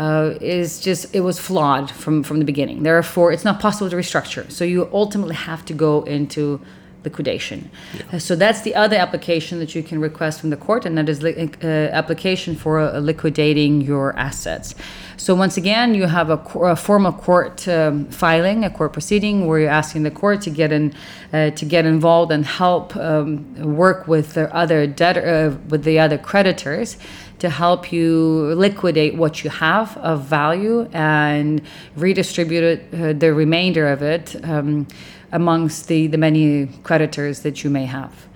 uh, 0.00 0.34
is 0.40 0.80
just 0.80 1.14
it 1.14 1.20
was 1.20 1.38
flawed 1.38 1.90
from 1.90 2.22
from 2.22 2.38
the 2.38 2.46
beginning. 2.52 2.82
Therefore, 2.82 3.32
it's 3.34 3.44
not 3.44 3.60
possible 3.60 3.90
to 3.90 3.96
restructure. 3.96 4.50
So 4.50 4.64
you 4.64 4.88
ultimately 4.92 5.34
have 5.34 5.62
to 5.66 5.74
go 5.74 6.02
into 6.04 6.60
liquidation. 7.04 7.70
Yeah. 8.12 8.18
So 8.18 8.36
that's 8.36 8.60
the 8.62 8.74
other 8.74 8.96
application 8.96 9.58
that 9.58 9.74
you 9.74 9.82
can 9.82 10.00
request 10.00 10.40
from 10.40 10.50
the 10.50 10.56
court, 10.56 10.86
and 10.86 10.96
that 10.98 11.08
is 11.08 11.22
li- 11.22 11.50
uh, 11.62 11.66
application 12.00 12.56
for 12.56 12.80
uh, 12.80 12.98
liquidating 12.98 13.80
your 13.82 14.16
assets. 14.16 14.74
So 15.20 15.34
once 15.34 15.58
again, 15.58 15.94
you 15.94 16.06
have 16.06 16.30
a, 16.30 16.38
a 16.60 16.74
formal 16.74 17.12
court 17.12 17.68
um, 17.68 18.06
filing, 18.06 18.64
a 18.64 18.70
court 18.70 18.94
proceeding, 18.94 19.46
where 19.46 19.60
you're 19.60 19.68
asking 19.68 20.02
the 20.04 20.10
court 20.10 20.40
to 20.42 20.50
get 20.50 20.72
in, 20.72 20.94
uh, 21.34 21.50
to 21.50 21.66
get 21.66 21.84
involved 21.84 22.32
and 22.32 22.42
help 22.46 22.96
um, 22.96 23.54
work 23.76 24.08
with 24.08 24.32
the 24.32 24.52
other 24.56 24.86
debtor, 24.86 25.20
uh, 25.28 25.68
with 25.68 25.84
the 25.84 25.98
other 25.98 26.16
creditors 26.16 26.96
to 27.38 27.50
help 27.50 27.92
you 27.92 28.54
liquidate 28.56 29.14
what 29.14 29.44
you 29.44 29.50
have 29.50 29.94
of 29.98 30.24
value 30.24 30.88
and 30.94 31.60
redistribute 31.96 32.64
it, 32.64 32.94
uh, 32.94 33.12
the 33.12 33.34
remainder 33.34 33.88
of 33.88 34.00
it 34.00 34.42
um, 34.46 34.88
amongst 35.32 35.88
the, 35.88 36.06
the 36.06 36.16
many 36.16 36.66
creditors 36.82 37.40
that 37.40 37.62
you 37.62 37.68
may 37.68 37.84
have. 37.84 38.29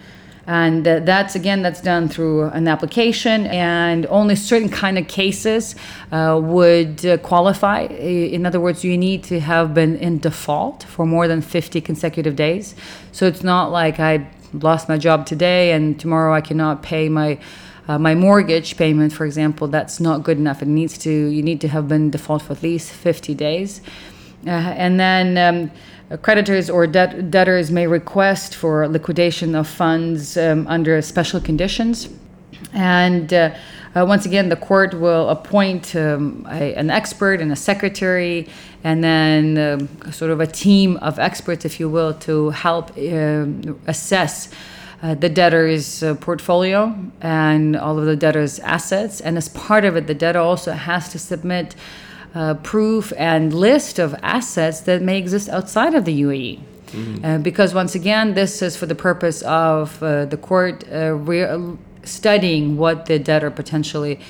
And 0.47 0.85
that's 0.85 1.35
again, 1.35 1.63
that's 1.63 1.81
done 1.81 2.09
through 2.09 2.49
an 2.49 2.69
application, 2.69 3.47
and 3.47 4.07
only 4.07 4.37
certain 4.37 4.69
kind 4.69 4.99
of 4.99 5.09
cases 5.09 5.75
uh, 6.13 6.39
would 6.43 7.05
uh, 7.07 7.17
qualify. 7.19 7.83
In 7.85 8.45
other 8.45 8.61
words, 8.61 8.85
you 8.85 8.99
need 8.99 9.25
to 9.25 9.41
have 9.41 9.73
been 9.73 9.97
in 9.97 10.19
default 10.19 10.83
for 10.83 11.07
more 11.07 11.27
than 11.29 11.41
50 11.41 11.81
consecutive 11.81 12.37
days. 12.37 12.75
So 13.13 13.27
it's 13.27 13.43
not 13.43 13.73
like 13.73 13.99
I 13.99 14.29
lost 14.53 14.89
my 14.89 14.99
job 14.99 15.27
today 15.27 15.73
and 15.73 15.99
tomorrow 15.99 16.33
I 16.33 16.41
cannot 16.41 16.83
pay 16.83 17.09
my 17.09 17.39
uh, 17.87 17.99
my 17.99 18.15
mortgage 18.15 18.79
payment, 18.79 19.13
for 19.13 19.27
example, 19.27 19.69
that's 19.69 20.01
not 20.01 20.23
good 20.23 20.39
enough. 20.39 20.63
It 20.63 20.69
needs 20.69 20.97
to 20.99 21.11
you 21.11 21.43
need 21.43 21.61
to 21.61 21.69
have 21.69 21.87
been 21.87 22.11
default 22.11 22.43
for 22.43 22.53
at 22.55 22.63
least 22.63 22.91
50 22.91 23.35
days, 23.35 23.81
uh, 24.47 24.51
and 24.51 25.01
then. 25.01 25.39
Um, 25.39 25.71
creditors 26.23 26.71
or 26.71 26.87
debt, 26.87 27.31
debtors 27.31 27.71
may 27.71 27.87
request 27.87 28.55
for 28.55 28.87
liquidation 28.89 29.55
of 29.55 29.67
funds 29.67 30.37
um, 30.37 30.67
under 30.67 31.01
special 31.03 31.41
conditions. 31.41 32.09
And 32.73 33.33
uh, 33.33 33.55
uh, 33.95 34.05
once 34.07 34.27
again, 34.27 34.49
the 34.49 34.57
court 34.57 34.95
will 34.95 35.29
appoint 35.29 35.95
um, 35.95 36.47
a, 36.51 36.75
an 36.75 36.91
expert 36.91 37.41
and 37.41 37.53
a 37.53 37.57
secretary, 37.57 38.49
and 38.83 39.03
then 39.03 39.59
um, 39.59 40.13
sort 40.13 40.31
of 40.31 40.41
a 40.41 40.47
team 40.47 40.97
of 40.99 41.19
experts, 41.19 41.65
if 41.65 41.79
you 41.79 41.89
will, 41.89 42.13
to 42.15 42.51
help 42.51 42.97
um, 42.99 43.79
assess 43.87 44.51
uh, 45.03 45.15
the 45.15 45.29
debtor's 45.29 46.03
uh, 46.03 46.15
portfolio 46.17 46.95
and 47.21 47.77
all 47.77 47.99
of 47.99 48.07
the 48.07 48.17
debtor's 48.17 48.59
assets. 48.61 49.21
And 49.21 49.37
as 49.37 49.49
part 49.51 49.85
of 49.85 49.97
it, 49.97 50.07
the 50.07 50.15
debtor 50.15 50.41
also 50.41 50.73
has 50.73 51.09
to 51.11 51.19
submit 51.19 51.77
uh, 52.35 52.55
proof 52.55 53.13
and 53.17 53.53
list 53.53 53.99
of 53.99 54.15
assets 54.23 54.81
that 54.81 55.03
may 55.03 55.19
exist 55.19 55.49
outside 55.49 55.95
of 55.95 56.05
the 56.05 56.23
UAE. 56.23 56.61
Mm-hmm. 56.87 57.25
Uh, 57.25 57.39
because 57.39 57.75
once 57.75 57.95
again, 57.95 58.35
this 58.35 58.61
is 58.63 58.77
for 58.77 58.87
the 58.87 58.95
purpose 58.95 59.43
of 59.43 60.03
uh, 60.03 60.25
the 60.27 60.37
court 60.37 60.85
uh, 60.93 61.15
re- 61.15 61.77
studying 62.03 62.77
what 62.77 63.07
the 63.07 63.19
debtor 63.19 63.51
potentially 63.51 64.21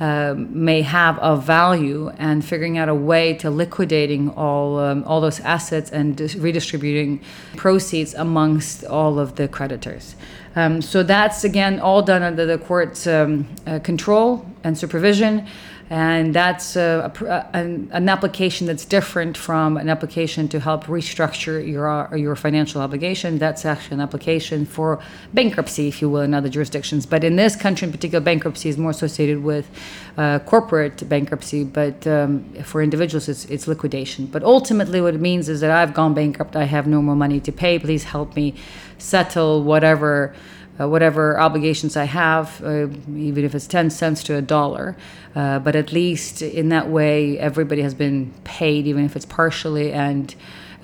may 0.00 0.82
have 0.82 1.16
of 1.20 1.44
value 1.44 2.10
and 2.18 2.44
figuring 2.44 2.76
out 2.76 2.88
a 2.88 2.94
way 2.94 3.34
to 3.34 3.48
liquidating 3.48 4.30
all 4.30 4.80
um, 4.80 5.04
all 5.04 5.20
those 5.20 5.38
assets 5.40 5.92
and 5.92 6.16
dis- 6.16 6.34
redistributing 6.34 7.20
proceeds 7.56 8.12
amongst 8.14 8.84
all 8.84 9.20
of 9.20 9.36
the 9.36 9.46
creditors. 9.46 10.16
Um, 10.56 10.82
so 10.82 11.04
that's 11.04 11.44
again 11.44 11.78
all 11.78 12.02
done 12.02 12.24
under 12.24 12.44
the 12.44 12.58
court's 12.58 13.06
um, 13.06 13.46
uh, 13.64 13.78
control 13.78 14.44
and 14.64 14.76
supervision 14.76 15.46
and 15.92 16.34
that's 16.34 16.74
a, 16.74 17.12
a, 17.20 17.54
an, 17.54 18.08
application 18.08 18.66
that's 18.66 18.86
different 18.86 19.36
from 19.36 19.76
an 19.76 19.90
application 19.90 20.48
to 20.48 20.58
help 20.58 20.84
restructure 20.84 21.60
your 21.68 22.08
your 22.16 22.34
financial 22.34 22.80
obligation. 22.80 23.36
That's 23.36 23.66
actually 23.66 23.96
an 23.96 24.00
application 24.00 24.64
for 24.64 25.00
bankruptcy, 25.34 25.88
if 25.88 26.00
you 26.00 26.08
will, 26.08 26.22
in 26.22 26.32
other 26.32 26.48
jurisdictions. 26.48 27.04
But 27.04 27.24
in 27.24 27.36
this 27.36 27.56
country, 27.56 27.84
in 27.84 27.92
particular, 27.92 28.24
bankruptcy 28.24 28.70
is 28.70 28.78
more 28.78 28.92
associated 28.92 29.42
with 29.42 29.68
uh, 30.16 30.38
corporate 30.38 31.06
bankruptcy. 31.10 31.62
But 31.62 32.06
um, 32.06 32.50
for 32.62 32.80
individuals, 32.82 33.28
it's, 33.28 33.44
it's 33.44 33.68
liquidation. 33.68 34.24
But 34.24 34.42
ultimately, 34.44 35.02
what 35.02 35.14
it 35.14 35.20
means 35.20 35.50
is 35.50 35.60
that 35.60 35.70
I've 35.70 35.92
gone 35.92 36.14
bankrupt. 36.14 36.56
I 36.56 36.64
have 36.64 36.86
no 36.86 37.02
more 37.02 37.16
money 37.16 37.38
to 37.40 37.52
pay. 37.52 37.78
Please 37.78 38.04
help 38.04 38.34
me 38.34 38.54
settle 38.96 39.62
whatever 39.62 40.34
uh, 40.80 40.88
whatever 40.88 41.38
obligations 41.38 41.96
I 41.96 42.04
have, 42.04 42.62
uh, 42.64 42.88
even 43.14 43.44
if 43.44 43.54
it's 43.54 43.66
10 43.66 43.90
cents 43.90 44.22
to 44.24 44.36
a 44.36 44.42
dollar. 44.42 44.96
Uh, 45.34 45.58
but 45.58 45.76
at 45.76 45.92
least 45.92 46.42
in 46.42 46.68
that 46.70 46.88
way, 46.88 47.38
everybody 47.38 47.82
has 47.82 47.94
been 47.94 48.32
paid, 48.44 48.86
even 48.86 49.04
if 49.04 49.16
it's 49.16 49.26
partially, 49.26 49.92
and 49.92 50.34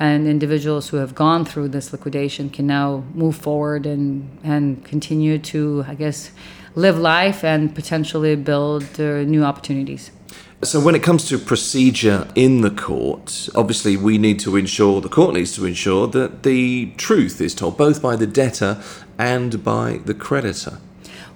and 0.01 0.29
individuals 0.29 0.91
who 0.91 0.99
have 0.99 1.13
gone 1.17 1.45
through 1.45 1.67
this 1.69 1.93
liquidation 1.93 2.49
can 2.49 2.69
now 2.69 3.03
move 3.15 3.35
forward 3.35 3.85
and 3.85 4.29
and 4.45 4.85
continue 4.85 5.39
to, 5.39 5.85
I 5.89 5.95
guess, 5.95 6.31
live 6.75 6.99
life 6.99 7.45
and 7.45 7.75
potentially 7.75 8.37
build 8.37 8.85
uh, 9.01 9.23
new 9.25 9.45
opportunities. 9.45 10.13
So, 10.65 10.81
when 10.81 10.97
it 10.97 11.05
comes 11.05 11.29
to 11.29 11.39
procedure 11.39 12.27
in 12.35 12.63
the 12.63 12.71
court, 12.71 13.49
obviously 13.55 13.97
we 13.97 14.19
need 14.19 14.41
to 14.41 14.57
ensure, 14.57 15.01
the 15.01 15.09
court 15.09 15.35
needs 15.35 15.55
to 15.55 15.65
ensure 15.65 16.09
that 16.09 16.43
the 16.43 16.93
truth 16.97 17.41
is 17.41 17.55
told, 17.55 17.77
both 17.77 18.03
by 18.03 18.17
the 18.17 18.27
debtor 18.27 18.83
and 19.19 19.63
by 19.65 20.01
the 20.05 20.15
creditor. 20.15 20.79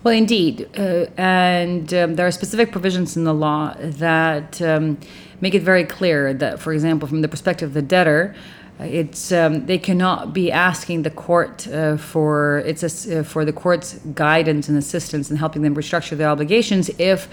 Well, 0.05 0.15
indeed. 0.15 0.69
Uh, 0.77 1.07
and 1.17 1.93
um, 1.95 2.17
there 2.17 2.27
are 2.27 2.33
specific 2.33 2.73
provisions 2.73 3.17
in 3.17 3.25
the 3.25 3.35
law 3.35 3.75
that 3.79 4.61
um, 4.61 4.99
make 5.41 5.55
it 5.55 5.63
very 5.63 5.85
clear 5.85 6.35
that, 6.35 6.59
for 6.59 6.73
example, 6.73 7.09
from 7.09 7.23
the 7.23 7.29
perspective 7.29 7.69
of 7.69 7.75
the 7.75 7.83
debtor, 7.83 8.35
it's 8.81 9.31
um, 9.31 9.67
they 9.67 9.79
cannot 9.79 10.33
be 10.33 10.51
asking 10.51 11.03
the 11.03 11.11
court 11.11 11.69
uh, 11.69 11.97
for 11.97 12.59
it's 12.67 12.83
a, 12.83 13.21
uh, 13.21 13.23
for 13.23 13.45
the 13.45 13.53
court's 13.53 13.95
guidance 14.15 14.69
and 14.69 14.77
assistance 14.77 15.31
in 15.31 15.37
helping 15.37 15.63
them 15.63 15.77
restructure 15.77 16.17
their 16.17 16.29
obligations 16.29 16.91
if 16.99 17.29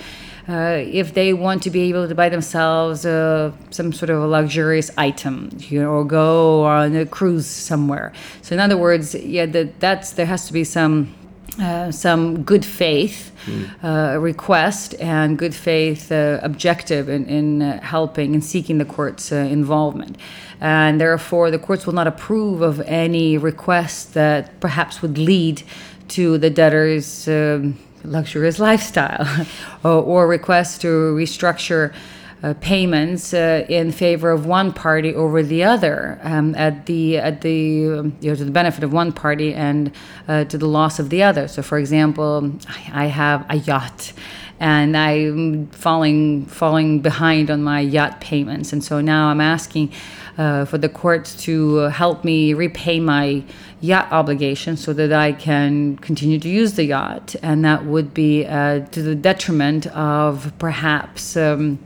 uh, 0.49 0.83
if 0.83 1.13
they 1.13 1.31
want 1.33 1.61
to 1.63 1.69
be 1.69 1.81
able 1.89 2.07
to 2.07 2.15
buy 2.15 2.27
themselves 2.27 3.05
uh, 3.05 3.51
some 3.69 3.93
sort 3.93 4.09
of 4.09 4.21
a 4.21 4.27
luxurious 4.27 4.89
item, 4.97 5.49
you 5.59 5.79
know, 5.81 5.91
or 5.91 6.03
go 6.03 6.63
on 6.65 6.95
a 6.95 7.05
cruise 7.05 7.45
somewhere. 7.45 8.11
So 8.41 8.55
in 8.55 8.59
other 8.59 8.77
words, 8.77 9.13
yeah, 9.13 9.45
that 9.45 9.79
that's 9.79 10.13
there 10.13 10.25
has 10.25 10.47
to 10.47 10.53
be 10.53 10.63
some 10.63 11.13
uh, 11.59 11.91
some 11.91 12.43
good 12.43 12.65
faith 12.65 13.31
mm. 13.45 13.69
uh, 13.83 14.17
request 14.19 14.95
and 14.99 15.37
good 15.37 15.53
faith 15.53 16.11
uh, 16.11 16.39
objective 16.41 17.09
in, 17.09 17.25
in 17.25 17.61
uh, 17.61 17.81
helping 17.81 18.33
and 18.33 18.43
seeking 18.43 18.77
the 18.77 18.85
court's 18.85 19.31
uh, 19.31 19.35
involvement. 19.35 20.17
And 20.61 20.99
therefore, 21.01 21.51
the 21.51 21.59
courts 21.59 21.85
will 21.85 21.93
not 21.93 22.07
approve 22.07 22.61
of 22.61 22.79
any 22.81 23.37
request 23.37 24.13
that 24.13 24.59
perhaps 24.59 25.01
would 25.01 25.17
lead 25.17 25.63
to 26.09 26.37
the 26.37 26.49
debtor's 26.49 27.27
um, 27.27 27.77
luxurious 28.03 28.59
lifestyle 28.59 29.27
or, 29.83 30.01
or 30.03 30.27
requests 30.27 30.77
to 30.79 30.87
restructure 30.87 31.93
uh, 32.41 32.53
payments 32.61 33.33
uh, 33.33 33.65
in 33.67 33.91
favor 33.91 34.31
of 34.31 34.45
one 34.45 34.71
party 34.71 35.13
over 35.13 35.43
the 35.43 35.63
other 35.63 36.19
um, 36.23 36.55
at 36.55 36.85
the 36.85 37.17
at 37.17 37.41
the 37.41 37.87
um, 37.87 38.17
you 38.21 38.29
know 38.29 38.35
to 38.35 38.45
the 38.45 38.51
benefit 38.51 38.83
of 38.83 38.93
one 38.93 39.11
party 39.11 39.53
and 39.53 39.91
uh, 40.27 40.45
to 40.45 40.57
the 40.57 40.67
loss 40.67 40.99
of 40.99 41.09
the 41.09 41.21
other. 41.21 41.47
So, 41.47 41.61
for 41.61 41.77
example, 41.77 42.51
I 42.93 43.05
have 43.07 43.45
a 43.49 43.57
yacht. 43.57 44.13
And 44.61 44.97
I'm 44.97 45.67
falling 45.67 46.45
falling 46.45 46.99
behind 46.99 47.49
on 47.49 47.63
my 47.63 47.79
yacht 47.79 48.19
payments, 48.19 48.73
and 48.73 48.83
so 48.83 48.99
now 48.99 49.29
I'm 49.29 49.39
asking 49.39 49.93
uh, 50.39 50.63
for 50.63 50.77
the 50.77 50.87
courts 50.87 51.35
to 51.35 51.75
help 51.89 52.23
me 52.23 52.53
repay 52.53 52.97
my 52.99 53.43
yacht 53.81 54.09
obligation 54.09 54.77
so 54.77 54.93
that 54.93 55.11
I 55.11 55.33
can 55.33 55.97
continue 55.97 56.39
to 56.39 56.47
use 56.47 56.73
the 56.73 56.85
yacht, 56.85 57.35
and 57.43 57.65
that 57.65 57.85
would 57.85 58.13
be 58.13 58.45
uh, 58.45 58.79
to 58.87 59.01
the 59.03 59.15
detriment 59.15 59.85
of 59.87 60.51
perhaps. 60.57 61.35
Um, 61.35 61.79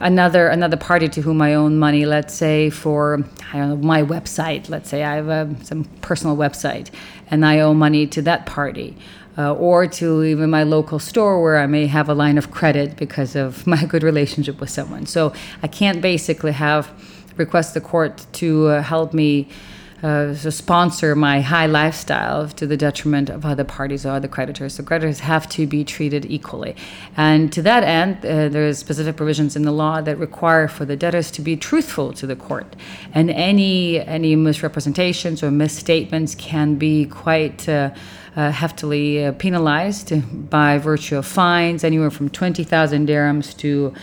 another 0.00 0.48
another 0.48 0.76
party 0.76 1.08
to 1.10 1.22
whom 1.22 1.40
I 1.40 1.54
own 1.54 1.78
money, 1.78 2.04
let's 2.04 2.34
say 2.34 2.70
for 2.70 3.24
I 3.52 3.58
don't 3.58 3.68
know 3.68 3.76
my 3.76 4.02
website. 4.02 4.68
Let's 4.68 4.88
say 4.90 5.04
I 5.04 5.14
have 5.14 5.28
a, 5.28 5.54
some 5.62 5.84
personal 6.00 6.36
website, 6.36 6.90
and 7.30 7.46
I 7.46 7.60
owe 7.60 7.72
money 7.72 8.08
to 8.08 8.22
that 8.22 8.46
party. 8.46 8.96
Uh, 9.38 9.54
or 9.54 9.86
to 9.86 10.22
even 10.24 10.50
my 10.50 10.62
local 10.62 10.98
store 10.98 11.42
where 11.42 11.56
I 11.56 11.66
may 11.66 11.86
have 11.86 12.10
a 12.10 12.14
line 12.14 12.36
of 12.36 12.50
credit 12.50 12.96
because 12.96 13.34
of 13.34 13.66
my 13.74 13.86
good 13.86 14.02
relationship 14.02 14.60
with 14.60 14.68
someone. 14.68 15.06
So 15.06 15.32
I 15.62 15.68
can't 15.68 16.02
basically 16.02 16.52
have 16.52 16.92
request 17.36 17.74
the 17.74 17.80
court 17.80 18.26
to 18.32 18.66
uh, 18.68 18.82
help 18.82 19.12
me 19.12 19.48
uh, 20.02 20.34
sponsor 20.34 21.14
my 21.14 21.40
high 21.40 21.66
lifestyle 21.66 22.48
to 22.48 22.66
the 22.66 22.76
detriment 22.76 23.30
of 23.30 23.46
other 23.46 23.62
parties 23.62 24.04
or 24.04 24.10
other 24.10 24.26
creditors. 24.26 24.74
So 24.74 24.82
creditors 24.82 25.20
have 25.20 25.48
to 25.50 25.66
be 25.66 25.84
treated 25.84 26.26
equally. 26.26 26.74
And 27.16 27.52
to 27.52 27.62
that 27.62 27.84
end, 27.84 28.26
uh, 28.26 28.48
there's 28.48 28.78
specific 28.78 29.16
provisions 29.16 29.54
in 29.54 29.62
the 29.62 29.70
law 29.70 30.00
that 30.00 30.18
require 30.18 30.66
for 30.66 30.84
the 30.84 30.96
debtors 30.96 31.30
to 31.32 31.40
be 31.40 31.56
truthful 31.56 32.12
to 32.14 32.26
the 32.26 32.34
court. 32.34 32.74
And 33.14 33.30
any 33.30 34.00
any 34.00 34.34
misrepresentations 34.34 35.42
or 35.42 35.52
misstatements 35.52 36.34
can 36.34 36.74
be 36.76 37.06
quite 37.06 37.68
uh, 37.68 37.90
uh, 38.34 38.50
heftily 38.50 39.28
uh, 39.28 39.32
penalized 39.32 40.50
by 40.50 40.78
virtue 40.78 41.16
of 41.18 41.26
fines, 41.26 41.84
anywhere 41.84 42.10
from 42.10 42.28
20,000 42.28 43.06
dirhams 43.06 43.56
to 43.58 43.94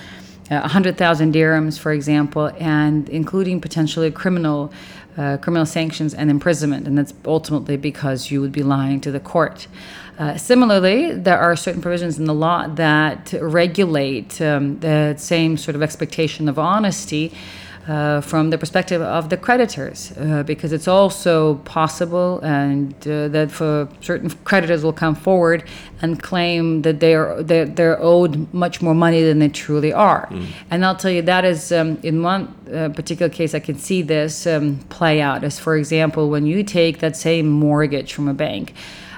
uh, 0.50 0.60
100,000 0.62 1.34
dirhams, 1.34 1.78
for 1.78 1.92
example, 1.92 2.52
and 2.60 3.08
including 3.10 3.62
potentially 3.62 4.12
criminal 4.12 4.72
uh, 5.18 5.36
criminal 5.38 5.66
sanctions 5.66 6.14
and 6.14 6.30
imprisonment, 6.30 6.88
and 6.88 6.98
that's 6.98 7.14
ultimately 7.26 7.76
because 7.76 8.32
you 8.32 8.40
would 8.40 8.54
be 8.54 8.64
lying 8.64 9.02
to 9.02 9.12
the 9.12 9.20
court. 9.20 9.68
Uh, 10.18 10.38
similarly, 10.38 11.14
there 11.14 11.38
are 11.38 11.56
certain 11.58 11.82
provisions 11.82 12.18
in 12.18 12.26
the 12.26 12.34
law 12.34 12.68
that 12.68 13.34
regulate 13.42 14.40
um, 14.42 14.80
the 14.80 15.16
same 15.18 15.58
sort 15.58 15.76
of 15.76 15.82
expectation 15.82 16.48
of 16.48 16.58
honesty 16.58 17.34
uh, 17.89 18.21
from 18.21 18.52
the 18.52 18.58
perspective 18.58 19.02
of 19.02 19.30
the 19.30 19.38
creditors, 19.38 20.13
uh, 20.17 20.43
because 20.43 20.71
it's 20.71 20.88
also 20.88 21.56
possible 21.65 22.39
and 22.41 22.93
uh, 23.08 23.28
that 23.30 23.49
for 23.49 23.89
certain 23.99 24.30
creditors 24.43 24.84
will 24.84 24.93
come 24.93 25.15
forward 25.15 25.63
and 25.99 26.21
claim 26.21 26.84
that 26.84 26.99
they 26.99 27.15
are 27.15 27.41
they're, 27.41 27.65
they're 27.65 27.99
owed 27.99 28.54
much 28.54 28.80
more 28.80 28.93
money 28.93 29.23
than 29.23 29.39
they 29.39 29.49
truly 29.49 29.91
are. 29.91 30.28
Mm. 30.28 30.45
And 30.69 30.86
I'll 30.86 30.95
tell 30.95 31.10
you 31.10 31.23
that 31.23 31.45
is 31.45 31.71
um, 31.71 31.97
in 32.04 32.21
one 32.21 32.54
uh, 32.71 32.89
particular 32.89 33.30
case 33.30 33.56
I 33.56 33.60
can 33.60 33.80
see 33.80 34.04
this 34.04 34.45
um, 34.45 34.78
play 34.89 35.19
out. 35.19 35.43
As 35.43 35.58
for 35.58 35.75
example, 35.75 36.30
when 36.30 36.45
you 36.45 36.63
take 36.63 36.99
that 36.99 37.17
same 37.17 37.47
mortgage 37.49 38.13
from 38.13 38.28
a 38.28 38.36
bank 38.36 38.75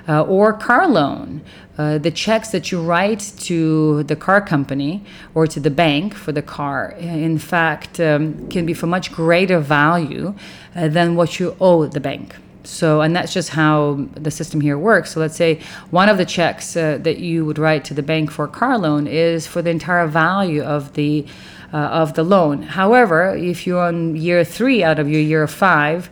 uh, 0.07 0.23
or 0.23 0.53
car 0.53 0.87
loan. 0.87 1.41
Uh, 1.77 1.97
the 1.97 2.11
checks 2.11 2.49
that 2.49 2.71
you 2.71 2.81
write 2.81 3.33
to 3.39 4.03
the 4.03 4.15
car 4.15 4.41
company 4.41 5.03
or 5.33 5.47
to 5.47 5.59
the 5.59 5.69
bank 5.69 6.13
for 6.13 6.31
the 6.31 6.41
car, 6.41 6.91
in 6.99 7.37
fact, 7.37 7.99
um, 7.99 8.47
can 8.49 8.65
be 8.65 8.73
for 8.73 8.87
much 8.87 9.11
greater 9.11 9.59
value 9.59 10.35
uh, 10.75 10.87
than 10.87 11.15
what 11.15 11.39
you 11.39 11.55
owe 11.59 11.85
the 11.87 11.99
bank. 11.99 12.35
So, 12.63 13.01
and 13.01 13.15
that's 13.15 13.33
just 13.33 13.49
how 13.49 14.05
the 14.13 14.29
system 14.29 14.61
here 14.61 14.77
works. 14.77 15.13
So, 15.13 15.19
let's 15.19 15.35
say 15.35 15.59
one 15.89 16.09
of 16.09 16.17
the 16.17 16.25
checks 16.25 16.75
uh, 16.75 16.99
that 17.01 17.17
you 17.17 17.45
would 17.45 17.57
write 17.57 17.83
to 17.85 17.93
the 17.93 18.03
bank 18.03 18.29
for 18.31 18.45
a 18.45 18.47
car 18.47 18.77
loan 18.77 19.07
is 19.07 19.47
for 19.47 19.61
the 19.63 19.71
entire 19.71 20.05
value 20.05 20.61
of 20.61 20.93
the 20.93 21.25
uh, 21.73 21.77
of 21.77 22.13
the 22.13 22.23
loan. 22.23 22.61
However, 22.63 23.35
if 23.35 23.65
you're 23.65 23.81
on 23.81 24.15
year 24.15 24.43
three 24.43 24.83
out 24.83 24.99
of 24.99 25.09
your 25.09 25.21
year 25.21 25.47
five, 25.47 26.09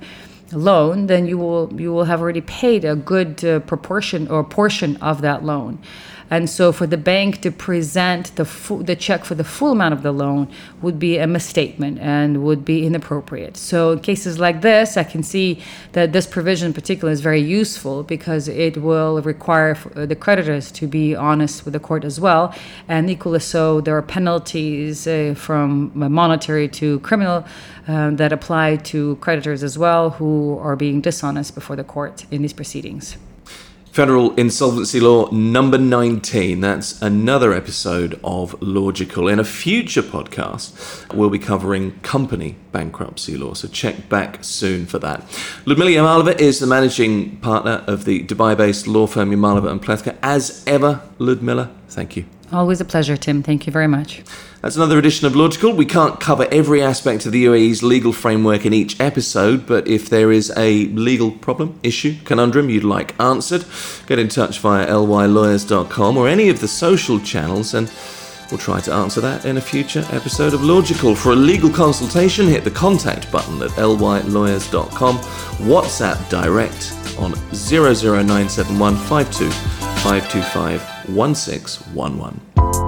loan, 0.54 1.08
then 1.08 1.26
you 1.26 1.38
will 1.38 1.72
you 1.80 1.94
will 1.94 2.06
have 2.06 2.22
already 2.22 2.42
paid 2.42 2.86
a 2.86 2.96
good 2.96 3.44
uh, 3.44 3.60
proportion 3.62 4.28
or 4.28 4.44
portion 4.44 4.98
of 4.98 5.22
that 5.22 5.44
loan. 5.44 5.80
And 6.32 6.50
so 6.50 6.72
for 6.72 6.86
the 6.86 6.98
bank 6.98 7.42
to 7.42 7.52
present 7.52 8.36
the 8.36 8.46
the 8.82 8.96
check 8.96 9.26
for 9.26 9.36
the 9.36 9.44
full 9.44 9.72
amount 9.72 9.94
of 9.94 10.04
the 10.04 10.12
loan 10.12 10.48
would 10.82 11.00
be 11.00 11.18
a 11.18 11.28
misstatement 11.28 12.00
and 12.00 12.44
would 12.44 12.64
be 12.64 12.86
inappropriate. 12.86 13.58
So 13.58 13.92
in 13.94 14.00
cases 14.00 14.40
like 14.40 14.62
this, 14.62 14.98
I 14.98 15.04
can 15.04 15.24
see 15.24 15.62
that 15.94 16.14
this 16.14 16.28
provision 16.28 16.68
in 16.68 16.74
particular 16.74 17.12
is 17.12 17.22
very 17.22 17.42
useful 17.42 18.04
because 18.04 18.48
it 18.48 18.78
will 18.78 19.22
require 19.22 19.74
the 19.96 20.16
creditors 20.16 20.72
to 20.74 20.88
be 20.88 21.16
honest 21.16 21.66
with 21.66 21.74
the 21.74 21.80
court 21.80 22.04
as 22.04 22.20
well. 22.20 22.54
And 22.88 23.10
equally 23.10 23.40
so, 23.40 23.82
there 23.82 23.98
are 23.98 24.02
penalties 24.02 25.08
uh, 25.08 25.34
from 25.36 25.92
monetary 25.96 26.68
to 26.68 27.00
criminal 27.00 27.46
um, 27.88 28.18
that 28.18 28.32
apply 28.32 28.78
to 28.78 29.16
creditors 29.18 29.64
as 29.64 29.78
well 29.78 30.12
who 30.12 30.58
are 30.60 30.76
being 30.76 31.02
dishonest 31.02 31.56
before 31.56 31.76
the 31.76 31.84
court 31.84 32.26
in 32.32 32.42
these 32.42 32.54
proceedings. 32.54 33.18
Federal 33.92 34.36
Insolvency 34.36 35.00
Law 35.00 35.30
number 35.32 35.78
19. 35.78 36.62
That's 36.62 37.02
another 37.02 37.54
episode 37.54 38.20
of 38.24 38.60
Logical. 38.62 39.28
In 39.28 39.40
a 39.40 39.44
future 39.44 40.04
podcast, 40.04 41.12
we'll 41.14 41.32
be 41.32 41.40
covering 41.40 42.00
company 42.02 42.56
bankruptcy 42.72 43.36
law, 43.36 43.54
so 43.54 43.68
check 43.68 44.08
back 44.08 44.44
soon 44.44 44.86
for 44.86 45.00
that. 45.00 45.22
Ludmila 45.66 45.90
Yamalova 45.90 46.40
is 46.40 46.60
the 46.60 46.68
managing 46.68 47.38
partner 47.38 47.84
of 47.88 48.06
the 48.06 48.24
Dubai 48.24 48.56
based 48.56 48.86
law 48.86 49.08
firm 49.08 49.32
Yamalova 49.32 49.72
and 49.72 49.82
Plewka. 49.82 50.16
As 50.22 50.64
ever, 50.68 51.02
Ludmila, 51.18 51.72
thank 51.88 52.16
you. 52.16 52.26
Always 52.52 52.82
a 52.82 52.86
pleasure, 52.86 53.16
Tim. 53.16 53.44
Thank 53.44 53.68
you 53.68 53.74
very 53.74 53.88
much. 53.88 54.24
That's 54.62 54.76
another 54.76 54.98
edition 54.98 55.26
of 55.28 55.36
Logical. 55.36 55.72
We 55.72 55.86
can't 55.86 56.20
cover 56.20 56.48
every 56.52 56.82
aspect 56.82 57.26
of 57.26 57.32
the 57.32 57.46
UAE's 57.46 57.82
legal 57.82 58.12
framework 58.12 58.66
in 58.66 58.74
each 58.74 59.00
episode, 59.00 59.66
but 59.66 59.88
if 59.88 60.10
there 60.10 60.32
is 60.32 60.52
a 60.58 60.88
legal 60.88 61.32
problem, 61.32 61.80
issue, 61.84 62.16
conundrum 62.26 62.70
you'd 62.70 62.84
like 62.84 63.18
answered, 63.22 63.64
get 64.08 64.20
in 64.20 64.28
touch 64.28 64.60
via 64.60 64.88
lylawyers.com 64.88 66.18
or 66.18 66.28
any 66.28 66.50
of 66.50 66.60
the 66.60 66.68
social 66.68 67.20
channels 67.20 67.74
and 67.74 67.90
we'll 68.52 68.58
try 68.58 68.82
to 68.82 68.92
answer 68.92 69.22
that 69.22 69.46
in 69.46 69.56
a 69.58 69.62
future 69.62 70.04
episode 70.12 70.54
of 70.54 70.64
Logical. 70.64 71.16
For 71.16 71.32
a 71.32 71.36
legal 71.36 71.70
consultation, 71.70 72.48
hit 72.48 72.64
the 72.64 72.72
contact 72.72 73.32
button 73.32 73.62
at 73.62 73.70
lylawyers.com, 73.72 75.18
WhatsApp 75.70 76.30
direct 76.30 76.94
on 77.18 77.34
00971 77.54 78.96
52511. 81.16 82.79